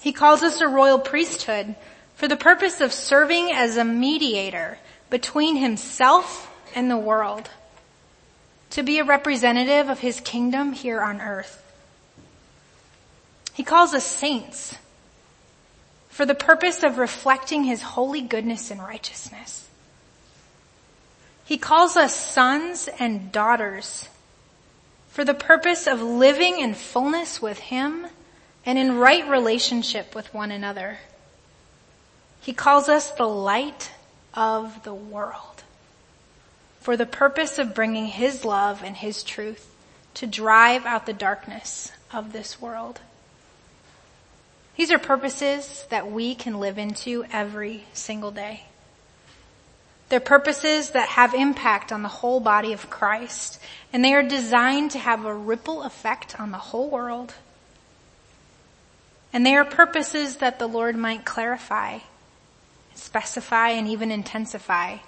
He 0.00 0.12
calls 0.12 0.42
us 0.42 0.60
a 0.60 0.68
royal 0.68 0.98
priesthood 0.98 1.74
for 2.14 2.28
the 2.28 2.36
purpose 2.36 2.80
of 2.80 2.92
serving 2.92 3.52
as 3.52 3.76
a 3.76 3.84
mediator 3.84 4.78
between 5.10 5.56
Himself 5.56 6.52
and 6.74 6.90
the 6.90 6.98
world 6.98 7.50
to 8.70 8.82
be 8.82 8.98
a 8.98 9.04
representative 9.04 9.88
of 9.88 10.00
his 10.00 10.20
kingdom 10.20 10.72
here 10.72 11.00
on 11.00 11.20
earth. 11.20 11.62
He 13.54 13.64
calls 13.64 13.94
us 13.94 14.04
saints 14.04 14.76
for 16.08 16.26
the 16.26 16.34
purpose 16.34 16.82
of 16.82 16.98
reflecting 16.98 17.64
his 17.64 17.82
holy 17.82 18.20
goodness 18.20 18.70
and 18.70 18.80
righteousness. 18.80 19.67
He 21.48 21.56
calls 21.56 21.96
us 21.96 22.14
sons 22.14 22.90
and 22.98 23.32
daughters 23.32 24.10
for 25.08 25.24
the 25.24 25.32
purpose 25.32 25.86
of 25.86 26.02
living 26.02 26.58
in 26.58 26.74
fullness 26.74 27.40
with 27.40 27.58
Him 27.58 28.06
and 28.66 28.78
in 28.78 28.98
right 28.98 29.26
relationship 29.26 30.14
with 30.14 30.34
one 30.34 30.50
another. 30.50 30.98
He 32.42 32.52
calls 32.52 32.90
us 32.90 33.12
the 33.12 33.26
light 33.26 33.92
of 34.34 34.82
the 34.82 34.92
world 34.92 35.62
for 36.80 36.98
the 36.98 37.06
purpose 37.06 37.58
of 37.58 37.74
bringing 37.74 38.08
His 38.08 38.44
love 38.44 38.82
and 38.82 38.94
His 38.94 39.22
truth 39.22 39.74
to 40.16 40.26
drive 40.26 40.84
out 40.84 41.06
the 41.06 41.14
darkness 41.14 41.92
of 42.12 42.34
this 42.34 42.60
world. 42.60 43.00
These 44.76 44.92
are 44.92 44.98
purposes 44.98 45.86
that 45.88 46.12
we 46.12 46.34
can 46.34 46.60
live 46.60 46.76
into 46.76 47.24
every 47.32 47.86
single 47.94 48.32
day. 48.32 48.67
They're 50.08 50.20
purposes 50.20 50.90
that 50.90 51.10
have 51.10 51.34
impact 51.34 51.92
on 51.92 52.02
the 52.02 52.08
whole 52.08 52.40
body 52.40 52.72
of 52.72 52.88
Christ, 52.88 53.60
and 53.92 54.04
they 54.04 54.14
are 54.14 54.22
designed 54.22 54.92
to 54.92 54.98
have 54.98 55.24
a 55.24 55.34
ripple 55.34 55.82
effect 55.82 56.40
on 56.40 56.50
the 56.50 56.58
whole 56.58 56.88
world. 56.88 57.34
And 59.32 59.44
they 59.44 59.54
are 59.54 59.64
purposes 59.64 60.36
that 60.36 60.58
the 60.58 60.66
Lord 60.66 60.96
might 60.96 61.26
clarify, 61.26 61.98
specify, 62.94 63.70
and 63.70 63.86
even 63.86 64.10
intensify 64.10 64.98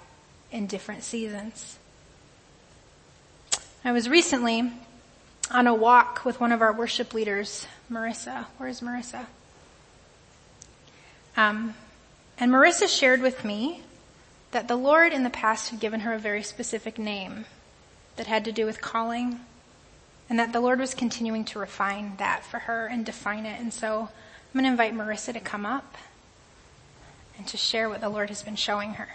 in 0.51 0.67
different 0.67 1.03
seasons. 1.03 1.79
I 3.83 3.91
was 3.91 4.07
recently 4.07 4.71
on 5.49 5.65
a 5.65 5.73
walk 5.73 6.23
with 6.23 6.39
one 6.39 6.51
of 6.51 6.61
our 6.61 6.71
worship 6.71 7.15
leaders, 7.15 7.65
Marissa. 7.91 8.45
Where's 8.57 8.81
Marissa? 8.81 9.25
Um, 11.35 11.73
and 12.37 12.51
Marissa 12.51 12.87
shared 12.87 13.21
with 13.21 13.43
me 13.43 13.81
that 14.51 14.67
the 14.67 14.75
Lord 14.75 15.13
in 15.13 15.23
the 15.23 15.29
past 15.29 15.69
had 15.69 15.79
given 15.79 16.01
her 16.01 16.13
a 16.13 16.19
very 16.19 16.43
specific 16.43 16.99
name 16.99 17.45
that 18.17 18.27
had 18.27 18.45
to 18.45 18.51
do 18.51 18.65
with 18.65 18.81
calling, 18.81 19.39
and 20.29 20.37
that 20.37 20.53
the 20.53 20.59
Lord 20.59 20.79
was 20.79 20.93
continuing 20.93 21.45
to 21.45 21.59
refine 21.59 22.13
that 22.17 22.45
for 22.45 22.59
her 22.59 22.85
and 22.85 23.05
define 23.05 23.45
it. 23.45 23.59
And 23.59 23.73
so 23.73 24.09
I'm 24.09 24.53
going 24.53 24.65
to 24.65 24.71
invite 24.71 24.93
Marissa 24.93 25.33
to 25.33 25.39
come 25.39 25.65
up 25.65 25.97
and 27.37 27.47
to 27.47 27.57
share 27.57 27.89
what 27.89 28.01
the 28.01 28.09
Lord 28.09 28.29
has 28.29 28.43
been 28.43 28.55
showing 28.55 28.93
her. 28.93 29.07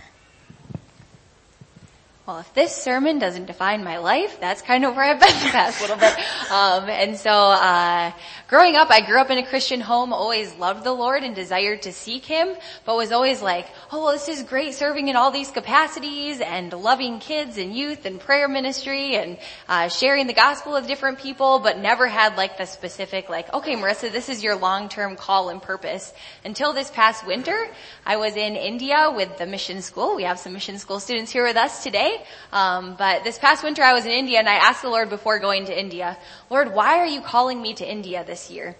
Well, 2.27 2.39
if 2.39 2.53
this 2.55 2.75
sermon 2.75 3.21
doesn't 3.21 3.47
define 3.47 3.85
my 3.85 3.99
life, 3.99 4.41
that's 4.41 4.61
kind 4.61 4.85
of 4.85 4.97
where 4.97 5.05
I've 5.05 5.21
been 5.21 5.29
the 5.29 5.51
past 5.51 5.81
little 5.81 5.97
bit. 5.97 6.13
Um, 6.51 6.89
and 6.89 7.17
so, 7.17 7.31
uh, 7.31 8.11
growing 8.49 8.75
up, 8.75 8.91
I 8.91 9.01
grew 9.01 9.21
up 9.21 9.31
in 9.31 9.39
a 9.39 9.47
Christian 9.47 9.81
home, 9.81 10.13
always 10.13 10.53
loved 10.57 10.83
the 10.83 10.93
Lord 10.93 11.23
and 11.23 11.37
desired 11.37 11.83
to 11.83 11.93
seek 11.93 12.25
Him, 12.25 12.57
but 12.85 12.97
was 12.97 13.13
always 13.13 13.43
like, 13.43 13.69
oh, 13.93 14.03
well, 14.03 14.13
this 14.13 14.29
is 14.29 14.43
great 14.43 14.75
serving 14.75 15.07
in 15.07 15.15
all 15.15 15.31
these 15.31 15.53
capacities 15.53 16.41
and 16.41 16.73
loving 16.73 17.21
kids 17.21 17.59
and 17.59 17.77
youth 17.77 18.07
and 18.07 18.19
prayer 18.19 18.49
ministry 18.49 19.15
and 19.15 19.39
uh, 19.69 19.89
sharing 19.89 20.27
the 20.27 20.33
gospel 20.33 20.73
with 20.73 20.89
different 20.89 21.21
people, 21.21 21.61
but 21.61 21.79
never 21.79 22.09
had 22.09 22.37
like 22.37 22.59
the 22.59 22.67
specific, 22.67 23.29
like, 23.29 23.55
okay, 23.55 23.77
Marissa, 23.77 24.11
this 24.11 24.29
is 24.29 24.43
your 24.43 24.57
long-term 24.57 25.15
call 25.15 25.49
and 25.49 25.63
purpose. 25.63 26.13
Until 26.45 26.73
this 26.73 26.91
past 26.91 27.25
winter, 27.25 27.69
I 28.05 28.17
was 28.17 28.35
in 28.35 28.57
India 28.57 29.13
with 29.15 29.39
the 29.39 29.47
mission 29.47 29.81
school. 29.81 30.17
We 30.17 30.25
have 30.25 30.41
some 30.41 30.55
mission 30.55 30.79
school 30.79 30.99
students 30.99 31.31
here 31.31 31.45
with 31.45 31.57
us 31.57 31.85
today. 31.85 32.16
Um, 32.53 32.95
but 32.97 33.25
this 33.25 33.39
past 33.39 33.65
winter 33.65 33.83
I 33.83 33.93
was 33.93 34.05
in 34.05 34.13
India 34.13 34.39
and 34.39 34.49
I 34.49 34.55
asked 34.55 34.83
the 34.83 34.89
Lord 34.89 35.09
before 35.11 35.39
going 35.39 35.67
to 35.67 35.79
India, 35.79 36.17
Lord, 36.51 36.75
why 36.75 36.99
are 36.99 37.07
you 37.07 37.21
calling 37.21 37.61
me 37.61 37.75
to 37.75 37.91
India 37.91 38.25
this 38.25 38.51
year? 38.51 38.77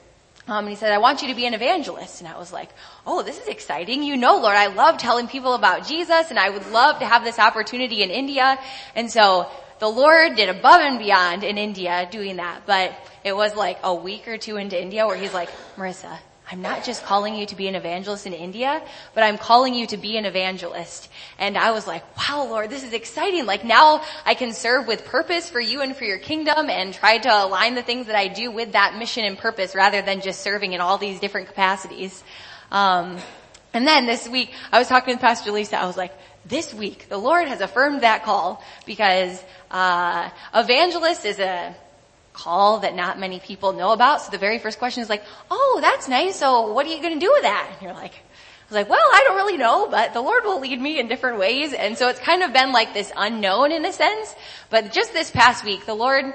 Um, 0.49 0.59
and 0.59 0.69
he 0.69 0.77
said, 0.77 0.93
I 0.93 0.99
want 0.99 1.23
you 1.23 1.29
to 1.29 1.35
be 1.35 1.47
an 1.47 1.55
evangelist. 1.55 2.21
And 2.21 2.29
I 2.29 2.39
was 2.39 2.53
like, 2.53 2.71
oh, 3.05 3.23
this 3.23 3.41
is 3.41 3.49
exciting. 3.49 4.05
You 4.05 4.17
know, 4.17 4.37
Lord, 4.37 4.57
I 4.57 4.69
love 4.69 4.99
telling 4.99 5.27
people 5.27 5.55
about 5.55 5.87
Jesus 5.87 6.31
and 6.31 6.39
I 6.39 6.51
would 6.51 6.71
love 6.71 7.01
to 7.01 7.07
have 7.07 7.25
this 7.25 7.39
opportunity 7.39 8.03
in 8.03 8.11
India. 8.11 8.59
And 8.95 9.11
so 9.11 9.51
the 9.81 9.89
Lord 9.89 10.37
did 10.37 10.49
above 10.49 10.81
and 10.81 10.99
beyond 10.99 11.43
in 11.43 11.59
India 11.59 12.09
doing 12.11 12.37
that. 12.37 12.63
But 12.65 12.95
it 13.25 13.35
was 13.35 13.57
like 13.57 13.79
a 13.83 13.93
week 13.93 14.29
or 14.29 14.39
two 14.39 14.57
into 14.57 14.81
India 14.81 15.05
where 15.07 15.17
he's 15.17 15.35
like, 15.35 15.51
Marissa, 15.77 16.17
I'm 16.49 16.63
not 16.63 16.85
just 16.85 17.05
calling 17.05 17.35
you 17.35 17.45
to 17.47 17.57
be 17.57 17.67
an 17.67 17.75
evangelist 17.75 18.25
in 18.25 18.33
India, 18.33 18.81
but 19.15 19.25
I'm 19.25 19.37
calling 19.37 19.75
you 19.75 19.89
to 19.89 19.97
be 19.97 20.17
an 20.17 20.25
evangelist. 20.25 21.09
And 21.41 21.59
I 21.59 21.73
was 21.73 21.89
like, 21.89 22.05
wow, 22.17 22.47
Lord, 22.49 22.71
this 22.71 22.85
is 22.85 22.93
exciting. 22.93 23.47
Like 23.47 23.65
now 23.65 24.03
I 24.25 24.35
can 24.35 24.53
serve 24.53 24.87
with 24.87 25.05
purpose 25.05 25.51
for 25.51 25.59
you 25.59 25.81
and 25.81 25.97
for 25.97 26.05
your 26.05 26.19
kingdom 26.19 26.71
and 26.71 26.95
try 26.95 27.19
to 27.19 27.29
align 27.29 27.75
the 27.75 27.83
things 27.83 28.07
that 28.07 28.15
I 28.15 28.29
do 28.29 28.53
with 28.53 28.73
that 28.73 28.97
mission 28.97 29.25
and 29.25 29.37
purpose 29.37 29.75
rather 29.75 30.03
than 30.03 30.21
just 30.21 30.41
serving 30.41 30.73
in 30.73 30.81
all 30.81 30.99
these 30.99 31.19
different 31.19 31.49
capacities. 31.49 32.23
Um, 32.71 33.19
and 33.75 33.85
then 33.85 34.07
this 34.07 34.29
week 34.29 34.53
I 34.71 34.79
was 34.79 34.87
talking 34.87 35.15
with 35.15 35.21
Pastor 35.21 35.51
Lisa. 35.51 35.77
I 35.77 35.87
was 35.87 35.97
like, 35.97 36.13
this 36.45 36.73
week 36.73 37.09
the 37.09 37.19
Lord 37.19 37.49
has 37.49 37.61
affirmed 37.61 38.03
that 38.03 38.23
call 38.23 38.63
because, 38.87 39.43
uh, 39.73 40.31
evangelist 40.55 41.25
is 41.25 41.41
a, 41.41 41.75
call 42.37 42.81
that 42.81 42.95
not 42.95 43.19
many 43.19 43.41
people 43.41 43.73
know 43.73 43.93
about. 43.93 44.23
So 44.23 44.31
the 44.31 44.39
very 44.39 44.59
first 44.59 44.79
question 44.79 45.03
is 45.03 45.09
like, 45.09 45.25
oh, 45.51 45.79
that's 45.81 46.09
nice. 46.09 46.37
So 46.37 46.73
what 46.73 46.87
are 46.87 46.91
you 46.91 47.01
going 47.01 47.15
to 47.15 47.21
do 47.21 47.33
with 47.33 47.43
that? 47.43 47.69
And 47.73 47.83
you're 47.83 47.95
like, 47.95 48.13
I 48.13 48.69
was 48.69 48.75
like, 48.75 48.89
well, 48.89 48.99
I 49.13 49.25
don't 49.27 49.37
really 49.37 49.57
know, 49.57 49.89
but 49.89 50.13
the 50.13 50.21
Lord 50.21 50.45
will 50.45 50.61
lead 50.61 50.81
me 50.81 50.99
in 50.99 51.09
different 51.09 51.39
ways. 51.39 51.73
And 51.73 51.97
so 51.97 52.09
it's 52.09 52.21
kind 52.21 52.43
of 52.43 52.53
been 52.53 52.73
like 52.73 52.95
this 52.95 53.13
unknown 53.17 53.73
in 53.73 53.85
a 53.85 53.93
sense. 53.93 54.35
But 54.71 54.93
just 54.93 55.13
this 55.13 55.31
past 55.31 55.65
week, 55.65 55.87
the 55.87 55.95
Lord, 55.95 56.35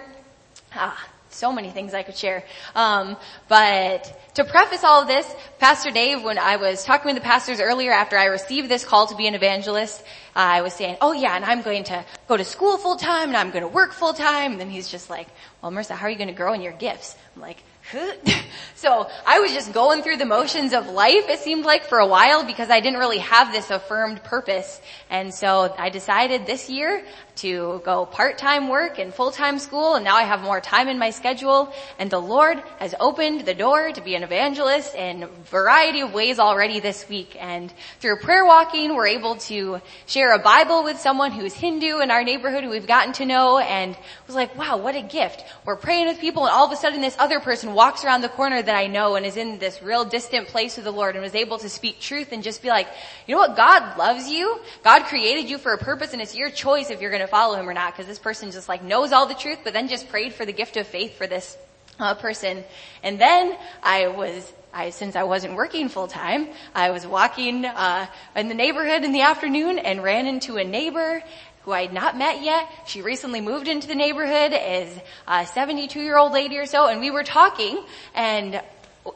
ah, 0.73 1.07
so 1.33 1.51
many 1.51 1.69
things 1.69 1.93
I 1.93 2.03
could 2.03 2.17
share. 2.17 2.43
Um, 2.75 3.17
but 3.47 4.33
to 4.35 4.43
preface 4.43 4.83
all 4.83 5.01
of 5.01 5.07
this, 5.07 5.25
Pastor 5.59 5.91
Dave, 5.91 6.23
when 6.23 6.37
I 6.37 6.57
was 6.57 6.83
talking 6.83 7.07
with 7.07 7.15
the 7.15 7.27
pastors 7.27 7.59
earlier 7.59 7.91
after 7.91 8.17
I 8.17 8.25
received 8.25 8.69
this 8.69 8.85
call 8.85 9.07
to 9.07 9.15
be 9.15 9.27
an 9.27 9.35
evangelist, 9.35 10.01
uh, 10.35 10.39
I 10.39 10.61
was 10.61 10.73
saying, 10.73 10.97
oh 11.01 11.13
yeah, 11.13 11.35
and 11.35 11.43
I'm 11.45 11.61
going 11.61 11.83
to 11.85 12.05
go 12.27 12.37
to 12.37 12.45
school 12.45 12.77
full 12.77 12.95
time 12.95 13.29
and 13.29 13.37
I'm 13.37 13.51
going 13.51 13.63
to 13.63 13.67
work 13.67 13.93
full 13.93 14.13
time. 14.13 14.53
And 14.53 14.61
then 14.61 14.69
he's 14.69 14.89
just 14.89 15.09
like, 15.09 15.27
well, 15.61 15.71
Marissa, 15.71 15.95
how 15.95 16.07
are 16.07 16.09
you 16.09 16.17
going 16.17 16.29
to 16.29 16.33
grow 16.33 16.53
in 16.53 16.61
your 16.61 16.73
gifts? 16.73 17.15
I'm 17.35 17.41
like, 17.41 17.63
so 18.75 19.09
I 19.25 19.39
was 19.39 19.51
just 19.51 19.73
going 19.73 20.03
through 20.03 20.17
the 20.17 20.25
motions 20.25 20.73
of 20.73 20.87
life, 20.87 21.29
it 21.29 21.39
seemed 21.39 21.65
like, 21.65 21.85
for 21.85 21.99
a 21.99 22.07
while 22.07 22.43
because 22.43 22.69
I 22.69 22.79
didn't 22.79 22.99
really 22.99 23.19
have 23.19 23.51
this 23.51 23.69
affirmed 23.69 24.23
purpose. 24.23 24.81
And 25.09 25.33
so 25.33 25.73
I 25.77 25.89
decided 25.89 26.45
this 26.45 26.69
year 26.69 27.03
to 27.37 27.81
go 27.83 28.05
part-time 28.05 28.67
work 28.67 28.99
and 28.99 29.13
full-time 29.13 29.57
school 29.57 29.95
and 29.95 30.03
now 30.03 30.15
I 30.15 30.23
have 30.23 30.41
more 30.41 30.59
time 30.59 30.87
in 30.87 30.99
my 30.99 31.11
schedule 31.11 31.73
and 31.97 32.09
the 32.09 32.19
Lord 32.19 32.61
has 32.77 32.93
opened 32.99 33.45
the 33.45 33.53
door 33.53 33.91
to 33.91 34.01
be 34.01 34.15
an 34.15 34.23
evangelist 34.23 34.93
in 34.95 35.23
a 35.23 35.27
variety 35.27 36.01
of 36.01 36.13
ways 36.13 36.39
already 36.39 36.79
this 36.79 37.07
week 37.07 37.35
and 37.39 37.73
through 37.99 38.17
prayer 38.17 38.45
walking 38.45 38.95
we're 38.95 39.07
able 39.07 39.35
to 39.35 39.81
share 40.05 40.33
a 40.33 40.39
Bible 40.39 40.83
with 40.83 40.99
someone 40.99 41.31
who's 41.31 41.53
Hindu 41.53 41.99
in 41.99 42.11
our 42.11 42.23
neighborhood 42.23 42.63
who 42.63 42.69
we've 42.69 42.87
gotten 42.87 43.13
to 43.13 43.25
know 43.25 43.59
and 43.59 43.97
was 44.27 44.35
like 44.35 44.55
wow 44.57 44.77
what 44.77 44.95
a 44.95 45.01
gift. 45.01 45.43
We're 45.65 45.77
praying 45.77 46.07
with 46.07 46.19
people 46.19 46.45
and 46.45 46.53
all 46.53 46.65
of 46.65 46.71
a 46.71 46.75
sudden 46.75 47.01
this 47.01 47.15
other 47.17 47.39
person 47.39 47.73
walks 47.81 48.05
around 48.05 48.21
the 48.21 48.29
corner 48.29 48.61
that 48.61 48.75
I 48.75 48.85
know 48.85 49.15
and 49.15 49.25
is 49.25 49.37
in 49.37 49.57
this 49.57 49.81
real 49.81 50.05
distant 50.05 50.49
place 50.49 50.75
with 50.75 50.85
the 50.85 50.91
Lord 50.91 51.15
and 51.15 51.23
was 51.23 51.33
able 51.33 51.57
to 51.57 51.67
speak 51.67 51.99
truth 51.99 52.31
and 52.31 52.43
just 52.43 52.61
be 52.61 52.69
like 52.69 52.87
you 53.25 53.33
know 53.33 53.39
what 53.39 53.55
God 53.57 53.97
loves 53.97 54.29
you. 54.29 54.59
God 54.83 55.05
created 55.05 55.49
you 55.49 55.57
for 55.57 55.73
a 55.73 55.79
purpose 55.79 56.13
and 56.13 56.21
it's 56.21 56.35
your 56.35 56.51
choice 56.51 56.91
if 56.91 57.01
you're 57.01 57.09
going 57.09 57.23
to 57.23 57.27
follow 57.27 57.59
him 57.59 57.67
or 57.67 57.73
not 57.73 57.91
because 57.91 58.05
this 58.05 58.19
person 58.19 58.51
just 58.51 58.69
like 58.69 58.83
knows 58.83 59.11
all 59.11 59.25
the 59.25 59.33
truth 59.33 59.57
but 59.63 59.73
then 59.73 59.87
just 59.87 60.09
prayed 60.09 60.31
for 60.31 60.45
the 60.45 60.53
gift 60.53 60.77
of 60.77 60.85
faith 60.85 61.17
for 61.17 61.25
this 61.25 61.57
uh, 61.99 62.13
person. 62.13 62.63
And 63.01 63.19
then 63.19 63.57
I 63.81 64.09
was 64.09 64.53
I, 64.71 64.91
since 64.91 65.15
I 65.15 65.23
wasn't 65.23 65.55
working 65.55 65.89
full 65.89 66.07
time, 66.07 66.49
I 66.75 66.91
was 66.91 67.05
walking 67.07 67.65
uh, 67.65 68.05
in 68.35 68.47
the 68.47 68.53
neighborhood 68.53 69.03
in 69.03 69.11
the 69.11 69.21
afternoon 69.21 69.79
and 69.79 70.03
ran 70.03 70.27
into 70.27 70.57
a 70.57 70.63
neighbor 70.63 71.23
who 71.63 71.71
I 71.71 71.83
had 71.83 71.93
not 71.93 72.17
met 72.17 72.41
yet. 72.41 72.69
She 72.87 73.01
recently 73.01 73.41
moved 73.41 73.67
into 73.67 73.87
the 73.87 73.95
neighborhood 73.95 74.53
as 74.53 74.99
a 75.27 75.45
72 75.45 75.99
year 75.99 76.17
old 76.17 76.31
lady 76.31 76.57
or 76.57 76.65
so, 76.65 76.87
and 76.87 76.99
we 76.99 77.11
were 77.11 77.23
talking, 77.23 77.83
and 78.15 78.61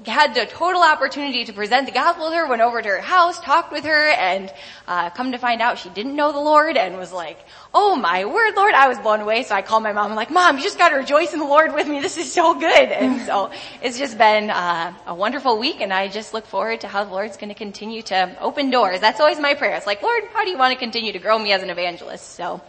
had 0.08 0.34
the 0.34 0.45
total 0.48 0.82
opportunity 0.82 1.45
to 1.45 1.54
present 1.54 1.86
the 1.86 1.91
gospel 1.91 2.30
to 2.30 2.36
her, 2.36 2.48
went 2.48 2.62
over 2.62 2.82
to 2.82 2.89
her 2.89 3.02
house, 3.02 3.39
talked 3.39 3.71
with 3.71 3.84
her, 3.84 4.10
and 4.10 4.52
uh, 4.88 5.12
come 5.12 5.32
to 5.32 5.38
find 5.38 5.62
out 5.62 5.78
she 5.78 5.89
didn't 5.89 6.15
know 6.15 6.32
the 6.32 6.39
Lord 6.39 6.76
and 6.76 6.98
was 6.98 7.13
like, 7.13 7.38
oh 7.74 7.95
my 7.95 8.26
word, 8.26 8.56
Lord, 8.56 8.74
I 8.74 8.88
was 8.88 8.98
blown 8.98 9.21
away. 9.21 9.43
So 9.43 9.54
I 9.54 9.62
called 9.62 9.84
my 9.84 9.93
mom 9.93 10.08
and 10.08 10.15
like, 10.15 10.32
mom, 10.32 10.58
you 10.58 10.63
just 10.63 10.80
got 10.80 10.89
to 10.89 10.95
rejoice 10.95 11.34
in 11.34 11.39
the 11.39 11.45
Lord 11.45 11.74
with 11.74 11.88
me. 11.88 12.00
This 12.00 12.17
is 12.17 12.32
so 12.32 12.56
good. 12.56 12.89
And 12.89 13.21
so 13.28 13.52
it's 13.82 14.00
just 14.00 14.17
been 14.17 14.50
uh, 14.50 14.93
a 15.06 15.13
wonderful 15.13 15.60
week 15.60 15.82
and 15.82 15.93
I 15.93 16.08
just 16.08 16.34
look 16.34 16.48
forward 16.48 16.82
to 16.82 16.88
how 16.88 17.04
the 17.04 17.12
Lord's 17.12 17.38
going 17.38 17.50
to 17.50 17.56
continue 17.56 18.02
to 18.04 18.36
open 18.41 18.71
doors. 18.71 19.00
That's 19.00 19.19
always 19.19 19.39
my 19.39 19.54
prayer. 19.54 19.76
It's 19.76 19.88
like, 19.88 20.02
Lord, 20.02 20.24
how 20.34 20.43
do 20.43 20.50
you 20.50 20.58
want 20.58 20.74
to 20.74 20.80
continue 20.80 21.12
to 21.13 21.19
grow 21.19 21.38
me 21.38 21.52
as 21.52 21.62
an 21.62 21.69
evangelist? 21.69 22.32
So 22.32 22.60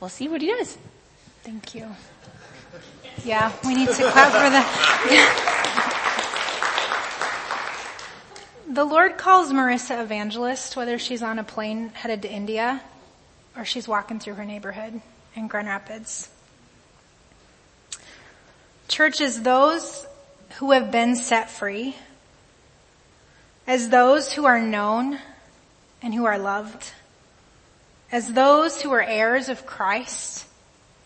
we'll 0.00 0.10
see 0.10 0.28
what 0.28 0.40
he 0.40 0.48
does. 0.48 0.76
Thank 1.44 1.74
you. 1.74 1.86
Yeah, 3.24 3.52
we 3.64 3.74
need 3.74 3.88
to 3.88 4.10
clap 4.10 4.32
for 4.32 4.50
that. 4.50 6.20
The 8.74 8.84
Lord 8.84 9.18
calls 9.18 9.52
Marissa 9.52 10.02
evangelist, 10.02 10.74
whether 10.74 10.98
she's 10.98 11.22
on 11.22 11.38
a 11.38 11.44
plane 11.44 11.90
headed 11.90 12.22
to 12.22 12.28
India 12.28 12.82
or 13.56 13.64
she's 13.64 13.86
walking 13.86 14.18
through 14.18 14.34
her 14.34 14.44
neighborhood 14.44 15.00
in 15.36 15.46
Grand 15.46 15.68
Rapids. 15.68 16.28
Church 18.88 19.20
is 19.20 19.42
those 19.42 20.04
who 20.56 20.72
have 20.72 20.90
been 20.90 21.14
set 21.14 21.50
free, 21.50 21.94
as 23.64 23.90
those 23.90 24.32
who 24.32 24.44
are 24.44 24.60
known 24.60 25.20
and 26.02 26.12
who 26.12 26.24
are 26.24 26.40
loved, 26.40 26.90
as 28.10 28.32
those 28.32 28.82
who 28.82 28.90
are 28.90 29.00
heirs 29.00 29.48
of 29.48 29.66
Christ 29.66 30.46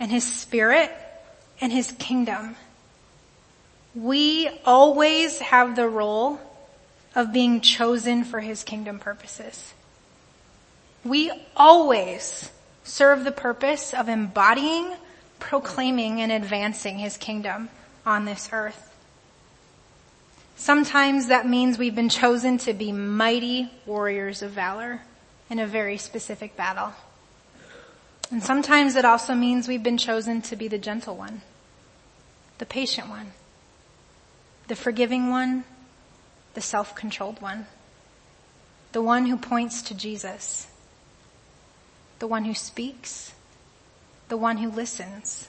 and 0.01 0.11
His 0.11 0.25
Spirit 0.25 0.91
and 1.61 1.71
his 1.71 1.93
kingdom. 1.93 2.57
We 3.95 4.49
always 4.65 5.39
have 5.41 5.77
the 5.77 5.87
role 5.87 6.41
of 7.19 7.33
being 7.33 7.61
chosen 7.61 8.23
for 8.23 8.39
his 8.39 8.63
kingdom 8.63 9.01
purposes. 9.01 9.75
We 11.05 11.33
always 11.57 12.49
serve 12.85 13.25
the 13.25 13.33
purpose 13.33 13.93
of 13.93 14.09
embodying, 14.09 14.95
proclaiming, 15.41 16.21
and 16.21 16.31
advancing 16.31 16.97
his 16.97 17.17
kingdom 17.17 17.71
on 18.07 18.25
this 18.25 18.51
earth. 18.53 18.95
Sometimes 20.55 21.27
that 21.27 21.45
means 21.45 21.77
we've 21.77 21.95
been 21.95 22.09
chosen 22.09 22.57
to 22.59 22.73
be 22.73 22.93
mighty 22.93 23.69
warriors 23.85 24.41
of 24.41 24.53
valor 24.53 25.01
in 25.51 25.59
a 25.59 25.67
very 25.67 25.99
specific 25.99 26.57
battle. 26.57 26.93
And 28.31 28.45
sometimes 28.45 28.95
it 28.95 29.05
also 29.05 29.35
means 29.35 29.67
we've 29.67 29.83
been 29.83 29.99
chosen 29.99 30.41
to 30.43 30.55
be 30.55 30.69
the 30.69 30.79
gentle 30.79 31.17
one, 31.17 31.43
the 32.59 32.67
patient 32.67 33.09
one, 33.09 33.33
the 34.69 34.77
forgiving 34.77 35.31
one, 35.31 35.65
the 36.55 36.61
self-controlled 36.61 37.41
one, 37.41 37.67
the 38.93 39.03
one 39.03 39.27
who 39.27 39.37
points 39.37 39.83
to 39.83 39.95
Jesus, 39.95 40.67
the 42.19 42.27
one 42.27 42.45
who 42.45 42.55
speaks, 42.55 43.33
the 44.29 44.37
one 44.37 44.59
who 44.59 44.71
listens, 44.71 45.49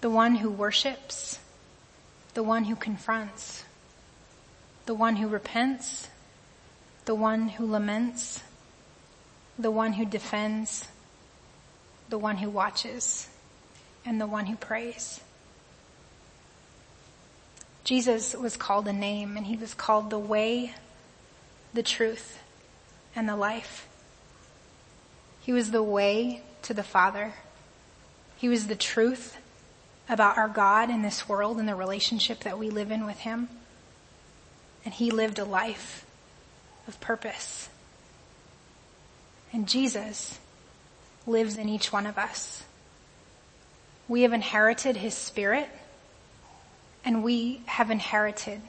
the 0.00 0.10
one 0.10 0.36
who 0.36 0.50
worships, 0.50 1.38
the 2.34 2.42
one 2.42 2.64
who 2.64 2.76
confronts, 2.76 3.64
the 4.86 4.94
one 4.94 5.16
who 5.16 5.28
repents, 5.28 6.08
the 7.04 7.14
one 7.14 7.48
who 7.48 7.66
laments, 7.66 8.42
the 9.58 9.70
one 9.70 9.92
who 9.92 10.04
defends, 10.04 10.88
the 12.08 12.18
one 12.18 12.38
who 12.38 12.48
watches, 12.48 13.28
and 14.04 14.20
the 14.20 14.26
one 14.26 14.46
who 14.46 14.56
prays. 14.56 15.20
Jesus 17.84 18.34
was 18.34 18.56
called 18.56 18.86
a 18.86 18.92
name 18.92 19.36
and 19.36 19.46
he 19.46 19.56
was 19.56 19.74
called 19.74 20.10
the 20.10 20.18
way, 20.18 20.74
the 21.74 21.82
truth, 21.82 22.38
and 23.16 23.28
the 23.28 23.36
life. 23.36 23.88
He 25.40 25.52
was 25.52 25.70
the 25.70 25.82
way 25.82 26.42
to 26.62 26.74
the 26.74 26.84
Father. 26.84 27.34
He 28.36 28.48
was 28.48 28.66
the 28.66 28.76
truth 28.76 29.36
about 30.08 30.38
our 30.38 30.48
God 30.48 30.90
in 30.90 31.02
this 31.02 31.28
world 31.28 31.58
and 31.58 31.68
the 31.68 31.74
relationship 31.74 32.40
that 32.40 32.58
we 32.58 32.70
live 32.70 32.90
in 32.90 33.06
with 33.06 33.18
him 33.20 33.48
and 34.84 34.94
he 34.94 35.10
lived 35.10 35.38
a 35.38 35.44
life 35.44 36.04
of 36.88 37.00
purpose. 37.00 37.68
And 39.52 39.68
Jesus 39.68 40.38
lives 41.26 41.56
in 41.56 41.68
each 41.68 41.92
one 41.92 42.06
of 42.06 42.18
us. 42.18 42.64
We 44.08 44.22
have 44.22 44.32
inherited 44.32 44.96
his 44.96 45.14
spirit 45.14 45.68
and 47.04 47.22
we 47.22 47.60
have 47.66 47.90
inherited 47.90 48.60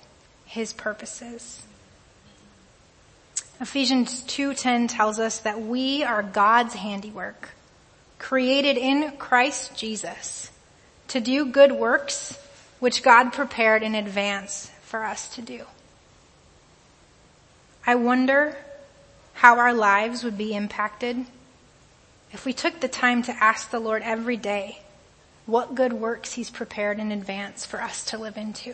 his 0.46 0.74
purposes. 0.74 1.64
Ephesians 3.60 4.22
2:10 4.24 4.88
tells 4.88 5.20
us 5.20 5.40
that 5.40 5.62
we 5.62 6.04
are 6.04 6.24
God's 6.24 6.74
handiwork, 6.74 7.50
created 8.20 8.78
in 8.78 9.18
Christ 9.18 9.76
Jesus 9.76 10.50
to 11.08 11.20
do 11.20 11.46
good 11.46 11.72
works 11.72 12.38
which 12.80 13.04
God 13.04 13.32
prepared 13.32 13.84
in 13.84 13.96
advance 13.96 14.70
for 14.84 15.06
us 15.06 15.28
to 15.36 15.42
do. 15.42 15.66
I 17.86 17.96
wonder 17.96 18.58
how 19.36 19.58
our 19.58 19.74
lives 19.74 20.24
would 20.24 20.38
be 20.38 20.56
impacted 20.56 21.26
if 22.32 22.46
we 22.46 22.54
took 22.54 22.80
the 22.80 22.88
time 22.88 23.24
to 23.24 23.44
ask 23.44 23.70
the 23.70 23.80
Lord 23.80 24.02
every 24.02 24.38
day 24.38 24.83
what 25.46 25.76
good 25.76 25.94
works 25.94 26.34
he's 26.34 26.50
prepared 26.50 27.00
in 27.00 27.12
advance 27.12 27.66
for 27.66 27.82
us 27.82 28.06
to 28.06 28.18
live 28.18 28.38
into. 28.38 28.74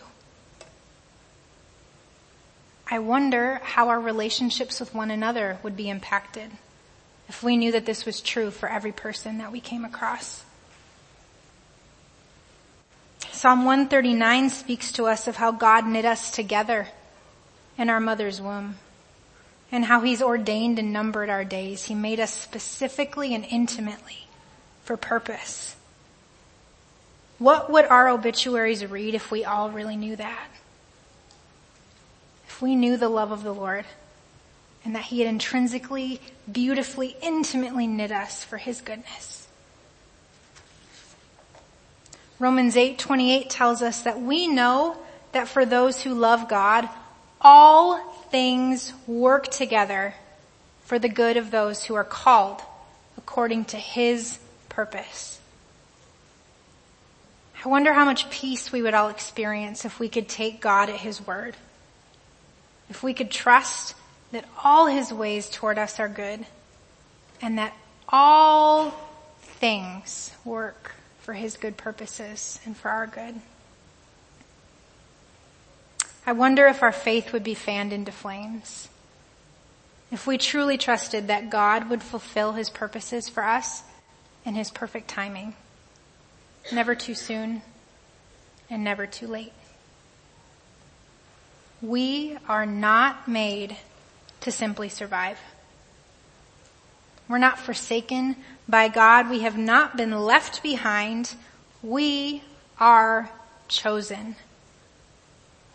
I 2.92 3.00
wonder 3.00 3.60
how 3.64 3.90
our 3.90 4.00
relationships 4.00 4.80
with 4.80 4.96
one 4.96 5.12
another 5.12 5.60
would 5.64 5.76
be 5.76 5.90
impacted 5.90 6.52
if 7.28 7.44
we 7.44 7.56
knew 7.56 7.72
that 7.72 7.86
this 7.86 8.06
was 8.06 8.22
true 8.22 8.50
for 8.50 8.68
every 8.68 8.92
person 8.92 9.38
that 9.38 9.52
we 9.52 9.60
came 9.60 9.86
across. 9.86 10.44
Psalm 13.32 13.64
139 13.64 14.50
speaks 14.50 14.92
to 14.94 15.06
us 15.06 15.28
of 15.28 15.38
how 15.38 15.52
God 15.52 15.86
knit 15.86 16.04
us 16.04 16.32
together 16.32 16.88
in 17.78 17.90
our 17.90 18.00
mother's 18.00 18.42
womb 18.42 18.76
and 19.72 19.86
how 19.86 20.02
he's 20.02 20.22
ordained 20.22 20.80
and 20.80 20.92
numbered 20.92 21.30
our 21.30 21.46
days. 21.46 21.86
He 21.86 21.96
made 21.96 22.20
us 22.20 22.34
specifically 22.34 23.36
and 23.36 23.46
intimately 23.46 24.28
for 24.84 24.98
purpose. 24.98 25.76
What 27.40 27.72
would 27.72 27.86
our 27.86 28.10
obituaries 28.10 28.86
read 28.86 29.16
if 29.16 29.32
we 29.32 29.46
all 29.46 29.72
really 29.72 29.96
knew 29.96 30.18
that? 30.18 30.48
If 32.48 32.62
we 32.62 32.76
knew 32.76 32.98
the 32.98 33.10
love 33.10 33.32
of 33.32 33.44
the 33.44 33.54
Lord 33.54 33.86
and 34.84 34.94
that 34.96 35.04
he 35.04 35.20
had 35.20 35.30
intrinsically, 35.30 36.20
beautifully, 36.52 37.16
intimately 37.22 37.88
knit 37.88 38.12
us 38.12 38.44
for 38.44 38.58
his 38.58 38.82
goodness. 38.82 39.48
Romans 42.40 42.76
8:28 42.76 43.50
tells 43.50 43.82
us 43.82 44.02
that 44.02 44.22
we 44.22 44.48
know 44.48 44.98
that 45.32 45.48
for 45.48 45.66
those 45.66 46.02
who 46.02 46.14
love 46.14 46.50
God, 46.50 46.90
all 47.42 48.00
things 48.32 48.94
work 49.08 49.48
together 49.48 50.14
for 50.84 51.00
the 51.00 51.10
good 51.10 51.38
of 51.38 51.52
those 51.52 51.86
who 51.86 51.96
are 51.96 52.04
called 52.04 52.62
according 53.18 53.66
to 53.66 53.78
his 53.78 54.40
purpose. 54.70 55.39
I 57.64 57.68
wonder 57.68 57.94
how 57.94 58.06
much 58.06 58.30
peace 58.30 58.72
we 58.72 58.82
would 58.82 58.94
all 58.94 59.10
experience 59.10 59.84
if 59.84 60.00
we 60.00 60.08
could 60.08 60.30
take 60.30 60.62
God 60.62 60.90
at 60.90 60.96
his 60.96 61.26
word. 61.26 61.56
If 62.90 63.04
we 63.04 63.14
could 63.14 63.30
trust 63.30 63.96
that 64.32 64.46
all 64.64 64.88
his 64.88 65.12
ways 65.12 65.50
toward 65.50 65.78
us 65.78 66.00
are 66.00 66.08
good 66.08 66.46
and 67.42 67.58
that 67.58 67.74
all 68.08 68.92
things 69.42 70.32
work 70.46 70.94
for 71.20 71.34
his 71.34 71.58
good 71.58 71.76
purposes 71.76 72.60
and 72.66 72.76
for 72.78 72.90
our 72.90 73.08
good. 73.08 73.36
I 76.26 76.32
wonder 76.32 76.68
if 76.68 76.82
our 76.82 76.92
faith 76.92 77.34
would 77.34 77.44
be 77.44 77.56
fanned 77.56 77.92
into 77.92 78.12
flames. 78.12 78.88
If 80.12 80.26
we 80.26 80.38
truly 80.38 80.78
trusted 80.78 81.28
that 81.28 81.50
God 81.50 81.90
would 81.90 82.02
fulfill 82.02 82.54
his 82.54 82.70
purposes 82.70 83.28
for 83.28 83.44
us 83.44 83.84
in 84.46 84.56
his 84.56 84.72
perfect 84.72 85.08
timing. 85.08 85.56
Never 86.72 86.96
too 86.96 87.16
soon 87.16 87.62
and 88.70 88.84
never 88.84 89.08
too 89.08 89.28
late. 89.28 89.54
We 91.82 92.38
are 92.48 92.66
not 92.66 93.28
made 93.28 93.78
to 94.42 94.52
simply 94.52 94.90
survive. 94.90 95.40
We're 97.28 97.38
not 97.38 97.60
forsaken 97.60 98.36
by 98.68 98.88
God. 98.88 99.30
We 99.30 99.42
have 99.42 99.58
not 99.58 99.96
been 99.96 100.12
left 100.12 100.62
behind. 100.62 101.36
We 101.82 102.44
are 102.80 103.30
chosen. 103.68 104.36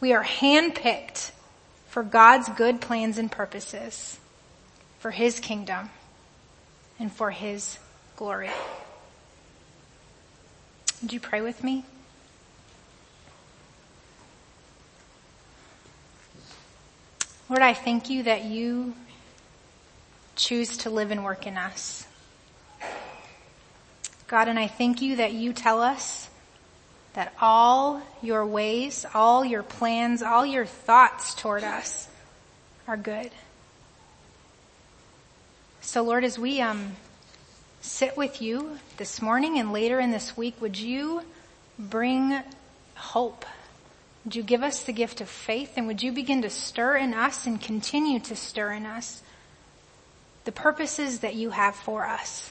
We 0.00 0.12
are 0.12 0.24
handpicked 0.24 1.30
for 1.88 2.02
God's 2.02 2.48
good 2.50 2.80
plans 2.80 3.18
and 3.18 3.30
purposes, 3.30 4.18
for 4.98 5.12
His 5.12 5.38
kingdom, 5.40 5.90
and 6.98 7.10
for 7.12 7.30
His 7.30 7.78
glory. 8.16 8.50
Would 11.04 11.12
you 11.12 11.20
pray 11.20 11.42
with 11.42 11.62
me? 11.62 11.84
Lord, 17.50 17.60
I 17.60 17.74
thank 17.74 18.08
you 18.08 18.22
that 18.22 18.44
you 18.44 18.94
choose 20.34 20.78
to 20.78 20.88
live 20.88 21.10
and 21.10 21.22
work 21.22 21.46
in 21.46 21.58
us. 21.58 22.06
God, 24.28 24.48
and 24.48 24.58
I 24.58 24.66
thank 24.66 25.02
you 25.02 25.16
that 25.16 25.34
you 25.34 25.52
tell 25.52 25.82
us 25.82 26.30
that 27.12 27.34
all 27.38 28.00
your 28.22 28.46
ways, 28.46 29.04
all 29.12 29.44
your 29.44 29.62
plans, 29.62 30.22
all 30.22 30.46
your 30.46 30.64
thoughts 30.64 31.34
toward 31.34 31.64
us 31.64 32.08
are 32.88 32.96
good. 32.96 33.30
So 35.82 36.02
Lord, 36.02 36.24
as 36.24 36.38
we 36.38 36.62
um, 36.62 36.96
sit 37.84 38.16
with 38.16 38.40
you 38.42 38.78
this 38.96 39.20
morning 39.20 39.58
and 39.58 39.72
later 39.72 40.00
in 40.00 40.10
this 40.10 40.36
week, 40.36 40.60
would 40.60 40.78
you 40.78 41.22
bring 41.78 42.42
hope? 42.94 43.44
Would 44.24 44.34
you 44.34 44.42
give 44.42 44.62
us 44.62 44.82
the 44.82 44.92
gift 44.92 45.20
of 45.20 45.28
faith 45.28 45.74
and 45.76 45.86
would 45.86 46.02
you 46.02 46.12
begin 46.12 46.42
to 46.42 46.50
stir 46.50 46.96
in 46.96 47.14
us 47.14 47.46
and 47.46 47.60
continue 47.60 48.18
to 48.20 48.34
stir 48.34 48.72
in 48.72 48.86
us 48.86 49.22
the 50.44 50.52
purposes 50.52 51.20
that 51.20 51.34
you 51.34 51.50
have 51.50 51.74
for 51.74 52.06
us? 52.06 52.50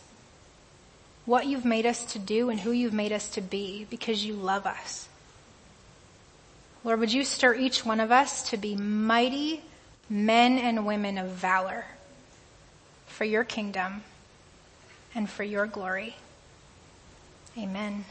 what 1.26 1.46
you've 1.46 1.66
made 1.66 1.86
us 1.86 2.04
to 2.06 2.20
do 2.20 2.50
and 2.50 2.60
who 2.60 2.72
you've 2.72 2.94
made 2.94 3.12
us 3.12 3.30
to 3.30 3.42
be 3.42 3.88
because 3.90 4.26
you 4.26 4.34
love 4.34 4.66
us. 4.66 5.08
Lord, 6.84 7.00
would 7.00 7.14
you 7.14 7.24
stir 7.24 7.56
each 7.56 7.86
one 7.86 8.02
of 8.02 8.12
us 8.12 8.50
to 8.50 8.58
be 8.58 8.76
mighty 8.76 9.62
men 10.10 10.58
and 10.58 10.86
women 10.86 11.18
of 11.18 11.30
valor 11.30 11.86
for 13.08 13.24
your 13.24 13.46
kingdom 13.46 14.04
and 15.16 15.30
for 15.30 15.43
your 15.43 15.68
glory. 15.68 16.16
Amen. 17.57 18.05